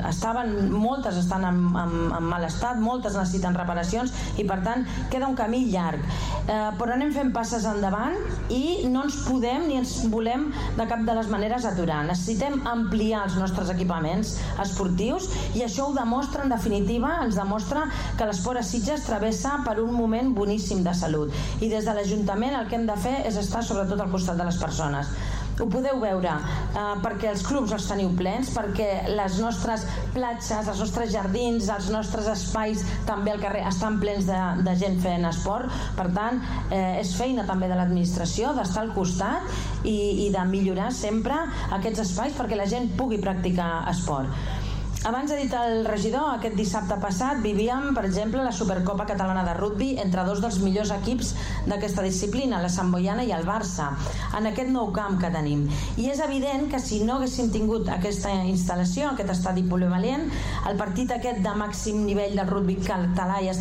estaven, 0.06 0.52
moltes 0.70 1.16
estan 1.18 1.42
en, 1.48 1.56
en, 1.74 1.94
en 2.14 2.28
mal 2.30 2.44
estat, 2.46 2.78
moltes 2.78 3.16
necessiten 3.18 3.58
reparacions 3.58 4.14
i 4.38 4.44
per 4.46 4.60
tant 4.62 4.84
queda 5.10 5.26
un 5.26 5.34
camí 5.38 5.64
llarg. 5.72 6.04
Uh, 6.46 6.70
però 6.78 6.94
anem 6.94 7.10
fent 7.16 7.32
passes 7.34 7.66
endavant 7.66 8.14
i 8.54 8.86
no 8.86 9.02
ens 9.08 9.18
podem 9.26 9.66
ni 9.66 9.80
ens 9.80 9.96
volem 10.12 10.46
de 10.78 10.86
cap 10.86 11.02
de 11.02 11.18
les 11.18 11.32
maneres 11.32 11.66
aturar. 11.66 12.04
Necessitem 12.06 12.62
ampliar 12.70 13.24
els 13.26 13.34
nostres 13.42 13.74
equipaments 13.74 14.36
esportius 14.62 15.26
i 15.58 15.66
això 15.66 15.88
ho 15.88 15.96
demostra 15.98 16.46
en 16.46 16.54
definitiva, 16.54 17.16
ens 17.24 17.34
demostra 17.40 17.88
que 18.14 18.30
l'esport 18.30 18.62
a 18.62 18.66
Sitges 18.68 19.08
travessa 19.10 19.58
per 19.66 19.80
un 19.82 19.90
moment 19.98 20.30
boníssim 20.38 20.86
de 20.86 20.94
salut. 20.94 21.34
I 21.58 21.74
des 21.74 21.82
de 21.82 21.98
l'Ajuntament 21.98 22.54
el 22.62 22.70
que 22.70 22.78
hem 22.78 22.86
de 22.86 22.98
fer 23.02 23.18
és 23.26 23.42
estar 23.42 23.66
sobretot 23.66 24.06
al 24.06 24.14
costat 24.14 24.38
de 24.38 24.46
les 24.46 24.54
persones 24.54 24.67
persones 24.68 25.16
ho 25.62 25.66
podeu 25.70 25.98
veure 26.00 26.30
eh, 26.30 26.82
perquè 27.02 27.30
els 27.32 27.42
clubs 27.46 27.72
els 27.74 27.86
teniu 27.90 28.12
plens, 28.18 28.50
perquè 28.54 28.88
les 29.10 29.38
nostres 29.42 29.84
platges, 30.14 30.68
els 30.70 30.82
nostres 30.82 31.12
jardins, 31.14 31.70
els 31.74 31.90
nostres 31.94 32.28
espais 32.32 32.84
també 33.08 33.34
al 33.34 33.42
carrer 33.42 33.64
estan 33.70 33.98
plens 34.02 34.28
de, 34.28 34.38
de 34.66 34.76
gent 34.78 34.98
fent 35.02 35.26
esport. 35.28 35.72
Per 35.98 36.08
tant, 36.14 36.40
eh, 36.70 37.00
és 37.02 37.14
feina 37.18 37.46
també 37.48 37.70
de 37.70 37.78
l'administració 37.78 38.54
d'estar 38.56 38.86
al 38.86 38.94
costat 38.96 39.84
i, 39.84 40.28
i 40.28 40.30
de 40.34 40.46
millorar 40.50 40.92
sempre 40.94 41.40
aquests 41.76 42.06
espais 42.06 42.38
perquè 42.38 42.58
la 42.58 42.68
gent 42.70 42.92
pugui 42.98 43.20
practicar 43.22 43.72
esport. 43.90 44.57
Abans 45.06 45.30
ha 45.30 45.36
dit 45.38 45.52
el 45.54 45.84
regidor, 45.86 46.24
aquest 46.34 46.56
dissabte 46.58 46.96
passat 46.98 47.38
vivíem, 47.38 47.92
per 47.94 48.02
exemple, 48.08 48.42
la 48.42 48.50
Supercopa 48.50 49.04
Catalana 49.06 49.44
de 49.46 49.52
Rugby 49.54 49.92
entre 50.02 50.24
dos 50.26 50.40
dels 50.42 50.56
millors 50.58 50.90
equips 50.90 51.30
d'aquesta 51.70 52.02
disciplina, 52.02 52.58
la 52.58 52.70
Sant 52.72 52.90
Boiana 52.90 53.22
i 53.22 53.30
el 53.30 53.46
Barça, 53.46 53.92
en 54.34 54.48
aquest 54.50 54.72
nou 54.74 54.90
camp 54.96 55.20
que 55.22 55.30
tenim. 55.30 55.68
I 56.02 56.08
és 56.10 56.22
evident 56.24 56.66
que 56.72 56.80
si 56.82 56.98
no 57.06 57.14
haguéssim 57.14 57.52
tingut 57.54 57.86
aquesta 57.94 58.32
instal·lació, 58.50 59.12
aquest 59.12 59.30
estadi 59.36 59.62
polivalent, 59.70 60.26
el 60.66 60.80
partit 60.80 61.14
aquest 61.14 61.44
de 61.46 61.54
màxim 61.62 62.02
nivell 62.02 62.34
del 62.34 62.50
rugby 62.50 62.80
català 62.82 63.38
i, 63.38 63.52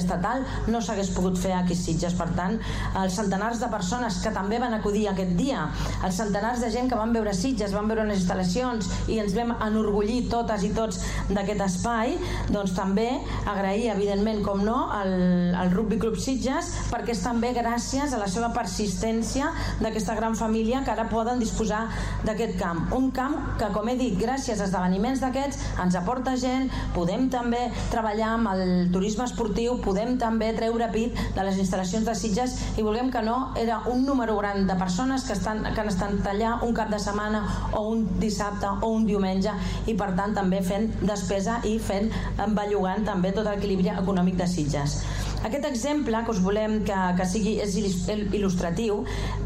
estatal 0.00 0.42
no 0.74 0.82
s'hagués 0.82 1.14
pogut 1.14 1.38
fer 1.38 1.54
aquí 1.54 1.78
a 1.78 1.80
Sitges. 1.84 2.18
Per 2.18 2.28
tant, 2.34 2.58
els 2.98 3.14
centenars 3.14 3.62
de 3.62 3.70
persones 3.70 4.18
que 4.24 4.34
també 4.34 4.58
van 4.58 4.74
acudir 4.74 5.06
aquest 5.12 5.38
dia, 5.38 5.68
els 6.02 6.18
centenars 6.18 6.66
de 6.66 6.74
gent 6.74 6.90
que 6.90 6.98
van 6.98 7.14
veure 7.14 7.36
Sitges, 7.36 7.78
van 7.78 7.86
veure 7.86 8.10
les 8.10 8.24
instal·lacions 8.24 8.90
i 9.06 9.22
ens 9.22 9.38
vam 9.38 9.54
enorgullir 9.70 10.24
totes 10.34 10.66
i 10.66 10.74
tots 10.80 10.89
tots 10.90 11.30
d'aquest 11.30 11.62
espai, 11.64 12.16
doncs 12.50 12.74
també 12.74 13.08
agrair, 13.48 13.90
evidentment, 13.94 14.42
com 14.46 14.62
no, 14.64 14.78
al, 14.94 15.14
al 15.56 15.70
Rugby 15.74 16.00
Club 16.02 16.18
Sitges, 16.20 16.72
perquè 16.90 17.14
és 17.14 17.22
també 17.22 17.52
gràcies 17.56 18.14
a 18.14 18.20
la 18.20 18.28
seva 18.30 18.50
persistència 18.54 19.50
d'aquesta 19.80 20.16
gran 20.18 20.36
família 20.38 20.82
que 20.84 20.92
ara 20.92 21.06
poden 21.10 21.40
disposar 21.42 21.86
d'aquest 22.26 22.58
camp. 22.60 22.82
Un 22.96 23.10
camp 23.14 23.36
que, 23.60 23.70
com 23.74 23.88
he 23.90 23.96
dit, 24.00 24.16
gràcies 24.20 24.60
a 24.60 24.66
esdeveniments 24.66 25.22
d'aquests 25.22 25.78
ens 25.84 25.98
aporta 25.98 26.36
gent, 26.40 26.70
podem 26.96 27.28
també 27.32 27.66
treballar 27.92 28.34
amb 28.36 28.52
el 28.54 28.90
turisme 28.92 29.26
esportiu, 29.28 29.78
podem 29.84 30.16
també 30.20 30.50
treure 30.56 30.90
pit 30.94 31.18
de 31.36 31.46
les 31.46 31.60
instal·lacions 31.62 32.08
de 32.08 32.16
Sitges 32.18 32.56
i 32.78 32.86
volguem 32.86 33.10
que 33.12 33.22
no, 33.26 33.52
era 33.60 33.82
un 33.90 34.04
número 34.06 34.36
gran 34.40 34.66
de 34.66 34.76
persones 34.80 35.24
que, 35.28 35.36
estan, 35.36 35.62
que 35.70 35.80
han 35.82 35.90
estat 35.90 36.26
allà 36.30 36.56
un 36.66 36.74
cap 36.76 36.90
de 36.90 36.98
setmana 37.02 37.44
o 37.76 37.84
un 37.92 38.06
dissabte 38.20 38.68
o 38.80 38.90
un 38.96 39.06
diumenge 39.06 39.52
i 39.90 39.94
per 39.98 40.10
tant 40.18 40.34
també 40.36 40.60
fent 40.70 40.88
despesa 41.02 41.60
i 41.68 41.76
fent 41.90 42.10
bellugant 42.56 43.06
també 43.10 43.34
tot 43.36 43.50
l'equilibri 43.50 43.92
econòmic 43.96 44.38
de 44.40 44.48
Sitges. 44.54 45.00
Aquest 45.40 45.64
exemple 45.64 46.18
que 46.24 46.32
us 46.34 46.40
volem 46.44 46.80
que, 46.84 46.96
que 47.16 47.26
sigui 47.28 47.54
és 47.64 47.76
il·lustratiu, 47.80 48.98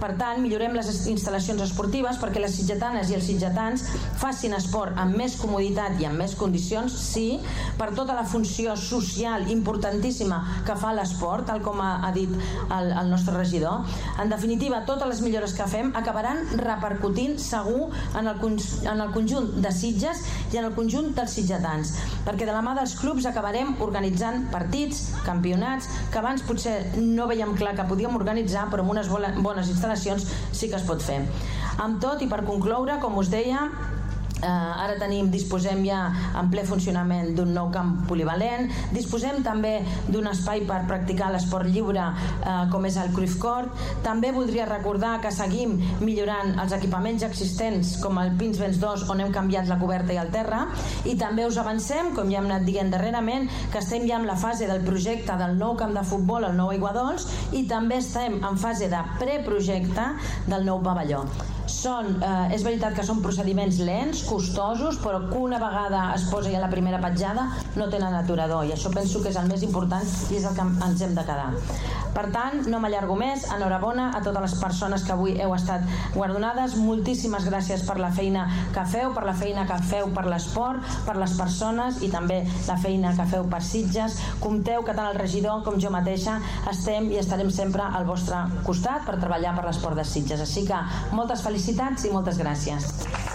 per 0.02 0.14
tant, 0.18 0.40
millorem 0.42 0.74
les 0.74 0.88
instal·lacions 1.10 1.62
esportives 1.62 2.18
perquè 2.18 2.42
les 2.42 2.56
sitgetanes 2.58 3.12
i 3.12 3.18
els 3.18 3.28
sitgetans 3.30 3.84
facin 4.18 4.56
esport 4.58 4.98
amb 4.98 5.14
més 5.20 5.36
comoditat 5.38 6.00
i 6.02 6.08
amb 6.08 6.18
més 6.18 6.34
condicions, 6.38 6.92
sí, 6.98 7.38
per 7.78 7.92
tota 7.94 8.16
la 8.18 8.24
funció 8.26 8.74
social 8.80 9.46
importantíssima 9.54 10.40
que 10.66 10.74
fa 10.80 10.90
l'esport, 10.98 11.46
tal 11.50 11.62
com 11.62 11.78
ha, 11.82 11.92
ha 12.02 12.10
dit 12.16 12.32
el, 12.34 12.90
el 12.90 13.12
nostre 13.12 13.36
regidor. 13.38 13.86
En 14.22 14.32
definitiva, 14.32 14.82
totes 14.88 15.08
les 15.10 15.22
millores 15.22 15.54
que 15.54 15.68
fem 15.70 15.92
acabaran 15.94 16.42
repercutint 16.58 17.38
segur 17.38 17.90
en 18.18 18.30
el, 18.30 18.42
en 18.42 19.04
el 19.06 19.14
conjunt 19.14 19.50
de 19.62 19.72
Sitges 19.74 20.24
i 20.52 20.58
en 20.58 20.68
el 20.68 20.74
conjunt 20.74 21.12
dels 21.14 21.38
sitgetans, 21.38 21.94
perquè 22.26 22.46
de 22.48 22.54
la 22.54 22.62
mà 22.64 22.74
dels 22.78 22.96
clubs 22.98 23.26
acabarem 23.30 23.74
organitzant 23.84 24.48
partits, 24.52 25.06
campionats, 25.26 25.83
que 26.12 26.20
abans 26.20 26.44
potser 26.46 26.76
no 26.96 27.28
veiem 27.30 27.54
clar 27.58 27.74
que 27.78 27.86
podíem 27.88 28.16
organitzar, 28.16 28.68
però 28.70 28.84
amb 28.84 28.94
unes 28.94 29.10
bones 29.10 29.70
instal·lacions 29.72 30.28
sí 30.52 30.70
que 30.70 30.78
es 30.80 30.86
pot 30.86 31.02
fer. 31.02 31.20
Amb 31.82 32.00
tot, 32.02 32.22
i 32.22 32.30
per 32.30 32.44
concloure, 32.46 33.00
com 33.02 33.18
us 33.18 33.30
deia, 33.32 33.68
Eh, 34.44 34.84
ara 34.84 34.98
tenim, 35.00 35.30
disposem 35.32 35.80
ja 35.86 36.00
en 36.36 36.50
ple 36.52 36.64
funcionament 36.68 37.32
d'un 37.36 37.54
nou 37.56 37.70
camp 37.72 37.94
polivalent, 38.08 38.68
disposem 38.92 39.40
també 39.46 39.78
d'un 40.08 40.28
espai 40.28 40.64
per 40.68 40.82
practicar 40.88 41.30
l'esport 41.32 41.70
lliure 41.70 42.04
eh, 42.04 42.56
com 42.72 42.84
és 42.84 42.98
el 43.00 43.12
Cruyff 43.16 43.38
Court. 43.40 43.72
També 44.04 44.34
voldria 44.36 44.68
recordar 44.68 45.16
que 45.24 45.32
seguim 45.32 45.78
millorant 46.02 46.58
els 46.60 46.74
equipaments 46.76 47.24
existents 47.24 47.94
com 48.02 48.20
el 48.20 48.34
Pinsbens 48.40 48.80
2 48.82 49.06
on 49.14 49.24
hem 49.24 49.32
canviat 49.34 49.70
la 49.70 49.80
coberta 49.80 50.12
i 50.12 50.20
el 50.20 50.32
terra 50.34 50.66
i 51.08 51.16
també 51.20 51.48
us 51.48 51.58
avancem, 51.60 52.12
com 52.16 52.30
ja 52.32 52.42
hem 52.42 52.50
anat 52.50 52.68
dient 52.68 52.92
darrerament, 52.92 53.48
que 53.72 53.80
estem 53.80 54.04
ja 54.08 54.20
en 54.20 54.28
la 54.28 54.36
fase 54.40 54.68
del 54.68 54.84
projecte 54.84 55.38
del 55.40 55.56
nou 55.58 55.78
camp 55.80 55.96
de 55.96 56.04
futbol, 56.04 56.44
el 56.44 56.56
nou 56.58 56.74
Aiguadols 56.74 57.26
i 57.56 57.64
també 57.70 58.02
estem 58.02 58.40
en 58.44 58.60
fase 58.60 58.90
de 58.92 59.00
preprojecte 59.20 60.10
del 60.50 60.68
nou 60.68 60.82
pavelló. 60.84 61.24
Són, 61.70 62.18
eh, 62.20 62.54
és 62.54 62.62
veritat 62.64 62.94
que 62.96 63.04
són 63.06 63.22
procediments 63.24 63.78
lents, 63.80 64.22
costosos, 64.34 64.98
però 64.98 65.20
que 65.28 65.38
una 65.38 65.60
vegada 65.62 66.08
es 66.16 66.24
posa 66.26 66.50
ja 66.50 66.58
la 66.58 66.70
primera 66.72 66.98
petjada 66.98 67.46
no 67.78 67.86
tenen 67.90 68.16
aturador 68.18 68.66
i 68.66 68.72
això 68.74 68.90
penso 68.90 69.22
que 69.22 69.30
és 69.30 69.38
el 69.38 69.46
més 69.46 69.62
important 69.62 70.02
i 70.30 70.40
és 70.40 70.46
el 70.48 70.56
que 70.56 70.64
ens 70.88 71.04
hem 71.06 71.14
de 71.14 71.22
quedar. 71.22 71.52
Per 72.14 72.24
tant, 72.34 72.60
no 72.70 72.78
m'allargo 72.82 73.14
més, 73.18 73.44
enhorabona 73.54 74.08
a 74.14 74.20
totes 74.22 74.42
les 74.44 74.54
persones 74.60 75.04
que 75.06 75.14
avui 75.14 75.34
heu 75.42 75.54
estat 75.54 75.82
guardonades, 76.14 76.76
moltíssimes 76.78 77.46
gràcies 77.50 77.82
per 77.86 77.98
la 77.98 78.10
feina 78.14 78.46
que 78.74 78.84
feu, 78.90 79.10
per 79.14 79.24
la 79.26 79.34
feina 79.38 79.66
que 79.70 79.78
feu 79.90 80.10
per 80.14 80.26
l'esport, 80.30 80.82
per 81.06 81.16
les 81.18 81.34
persones 81.38 82.02
i 82.06 82.10
també 82.14 82.40
la 82.68 82.78
feina 82.78 83.14
que 83.18 83.28
feu 83.34 83.46
per 83.50 83.62
Sitges. 83.66 84.18
Compteu 84.42 84.86
que 84.86 84.94
tant 84.94 85.10
el 85.10 85.18
regidor 85.18 85.62
com 85.66 85.78
jo 85.82 85.90
mateixa 85.94 86.40
estem 86.70 87.10
i 87.10 87.22
estarem 87.22 87.50
sempre 87.54 87.86
al 87.86 88.06
vostre 88.06 88.44
costat 88.66 89.06
per 89.06 89.18
treballar 89.18 89.54
per 89.58 89.66
l'esport 89.66 89.98
de 89.98 90.06
Sitges. 90.06 90.42
Així 90.46 90.66
que 90.70 90.82
moltes 91.14 91.42
felicitats 91.46 92.06
i 92.06 92.14
moltes 92.14 92.38
gràcies. 92.38 93.33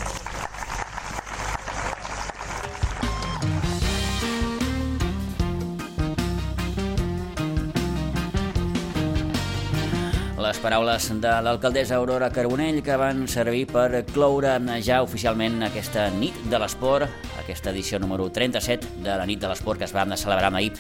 Les 10.60 10.64
paraules 10.64 11.06
de 11.22 11.30
l'alcaldessa 11.40 11.96
Aurora 11.96 12.28
Carbonell 12.36 12.82
que 12.84 12.96
van 13.00 13.22
servir 13.32 13.62
per 13.70 14.02
cloure 14.12 14.58
ja 14.84 14.98
oficialment 15.06 15.62
aquesta 15.64 16.10
nit 16.12 16.36
de 16.52 16.60
l'esport, 16.60 17.08
aquesta 17.40 17.72
edició 17.72 17.96
número 18.04 18.26
37 18.28 19.00
de 19.06 19.16
la 19.16 19.28
nit 19.30 19.40
de 19.40 19.48
l'esport 19.48 19.80
que 19.80 19.88
es 19.88 19.96
va 19.96 20.04
celebrar 20.18 20.52
ahir 20.54 20.74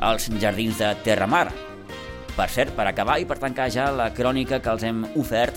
als 0.00 0.28
Jardins 0.38 0.76
de 0.76 0.90
Terramar. 1.02 1.46
Per 2.36 2.48
cert, 2.50 2.74
per 2.76 2.86
acabar 2.90 3.20
i 3.20 3.24
per 3.24 3.38
tancar 3.38 3.70
ja 3.72 3.88
la 3.90 4.10
crònica 4.12 4.60
que 4.60 4.68
els 4.68 4.84
hem 4.84 5.06
ofert, 5.16 5.56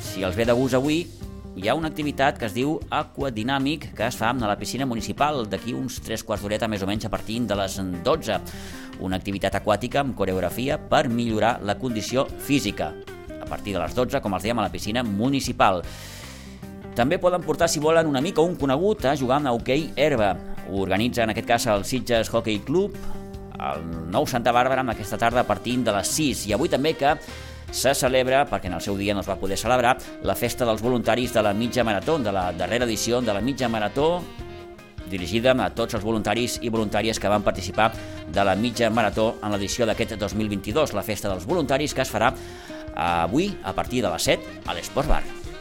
si 0.00 0.24
els 0.24 0.34
ve 0.34 0.44
de 0.44 0.58
gust 0.58 0.74
avui, 0.74 1.06
hi 1.54 1.68
ha 1.68 1.74
una 1.74 1.88
activitat 1.88 2.38
que 2.38 2.48
es 2.48 2.54
diu 2.54 2.78
Aquadinàmic 2.90 3.92
que 3.94 4.08
es 4.08 4.16
fa 4.18 4.32
a 4.34 4.48
la 4.48 4.58
piscina 4.58 4.86
municipal 4.86 5.46
d'aquí 5.46 5.74
uns 5.74 6.00
3 6.02 6.24
quarts 6.26 6.42
d'horeta 6.42 6.68
més 6.68 6.82
o 6.82 6.86
menys 6.86 7.06
a 7.06 7.10
partir 7.10 7.40
de 7.46 7.54
les 7.54 7.78
12 7.78 8.40
una 9.00 9.16
activitat 9.16 9.54
aquàtica 9.54 10.00
amb 10.02 10.16
coreografia 10.16 10.78
per 10.78 11.08
millorar 11.08 11.58
la 11.62 11.76
condició 11.78 12.26
física. 12.38 12.92
A 13.40 13.46
partir 13.46 13.74
de 13.74 13.80
les 13.80 13.94
12, 13.94 14.20
com 14.22 14.34
els 14.34 14.44
dèiem, 14.44 14.58
a 14.58 14.66
la 14.66 14.72
piscina 14.72 15.02
municipal. 15.02 15.82
També 16.94 17.18
poden 17.18 17.42
portar, 17.42 17.68
si 17.68 17.82
volen, 17.82 18.06
un 18.06 18.16
amic 18.16 18.38
o 18.38 18.46
un 18.46 18.54
conegut 18.56 19.04
a 19.04 19.16
jugar 19.18 19.40
amb 19.40 19.50
hoquei 19.50 19.90
herba. 19.96 20.34
Ho 20.70 20.80
organitza, 20.82 21.24
en 21.24 21.34
aquest 21.34 21.48
cas, 21.48 21.66
el 21.66 21.84
Sitges 21.84 22.30
Hockey 22.30 22.60
Club, 22.64 22.94
el 23.58 23.82
nou 24.14 24.26
Santa 24.30 24.54
Bàrbara, 24.54 24.84
amb 24.86 24.94
aquesta 24.94 25.18
tarda 25.18 25.42
a 25.42 25.48
partir 25.48 25.76
de 25.82 25.92
les 25.92 26.14
6. 26.14 26.46
I 26.48 26.54
avui 26.54 26.70
també 26.70 26.94
que 26.94 27.16
se 27.74 27.92
celebra, 27.98 28.44
perquè 28.46 28.70
en 28.70 28.78
el 28.78 28.82
seu 28.84 28.96
dia 28.96 29.14
no 29.14 29.24
es 29.24 29.28
va 29.28 29.36
poder 29.40 29.58
celebrar, 29.58 29.96
la 30.22 30.36
festa 30.38 30.64
dels 30.64 30.82
voluntaris 30.82 31.34
de 31.34 31.42
la 31.42 31.52
mitja 31.52 31.84
marató, 31.84 32.18
de 32.22 32.32
la 32.32 32.52
darrera 32.54 32.86
edició 32.86 33.20
de 33.20 33.34
la 33.34 33.42
mitja 33.42 33.68
marató 33.68 34.22
dirigida 35.10 35.52
a 35.52 35.70
tots 35.74 35.94
els 35.98 36.04
voluntaris 36.04 36.58
i 36.62 36.70
voluntàries 36.72 37.20
que 37.20 37.28
van 37.28 37.44
participar 37.44 37.90
de 38.32 38.44
la 38.44 38.54
mitja 38.56 38.90
marató 38.90 39.34
en 39.42 39.52
l'edició 39.52 39.86
d'aquest 39.86 40.16
2022, 40.16 40.94
la 40.94 41.02
festa 41.02 41.28
dels 41.28 41.46
voluntaris 41.46 41.94
que 41.94 42.06
es 42.06 42.14
farà 42.14 42.32
avui 42.94 43.50
a 43.64 43.74
partir 43.74 44.02
de 44.02 44.14
les 44.14 44.30
7 44.32 44.62
a 44.66 44.74
l'Esport 44.74 45.10
Bar. 45.10 45.53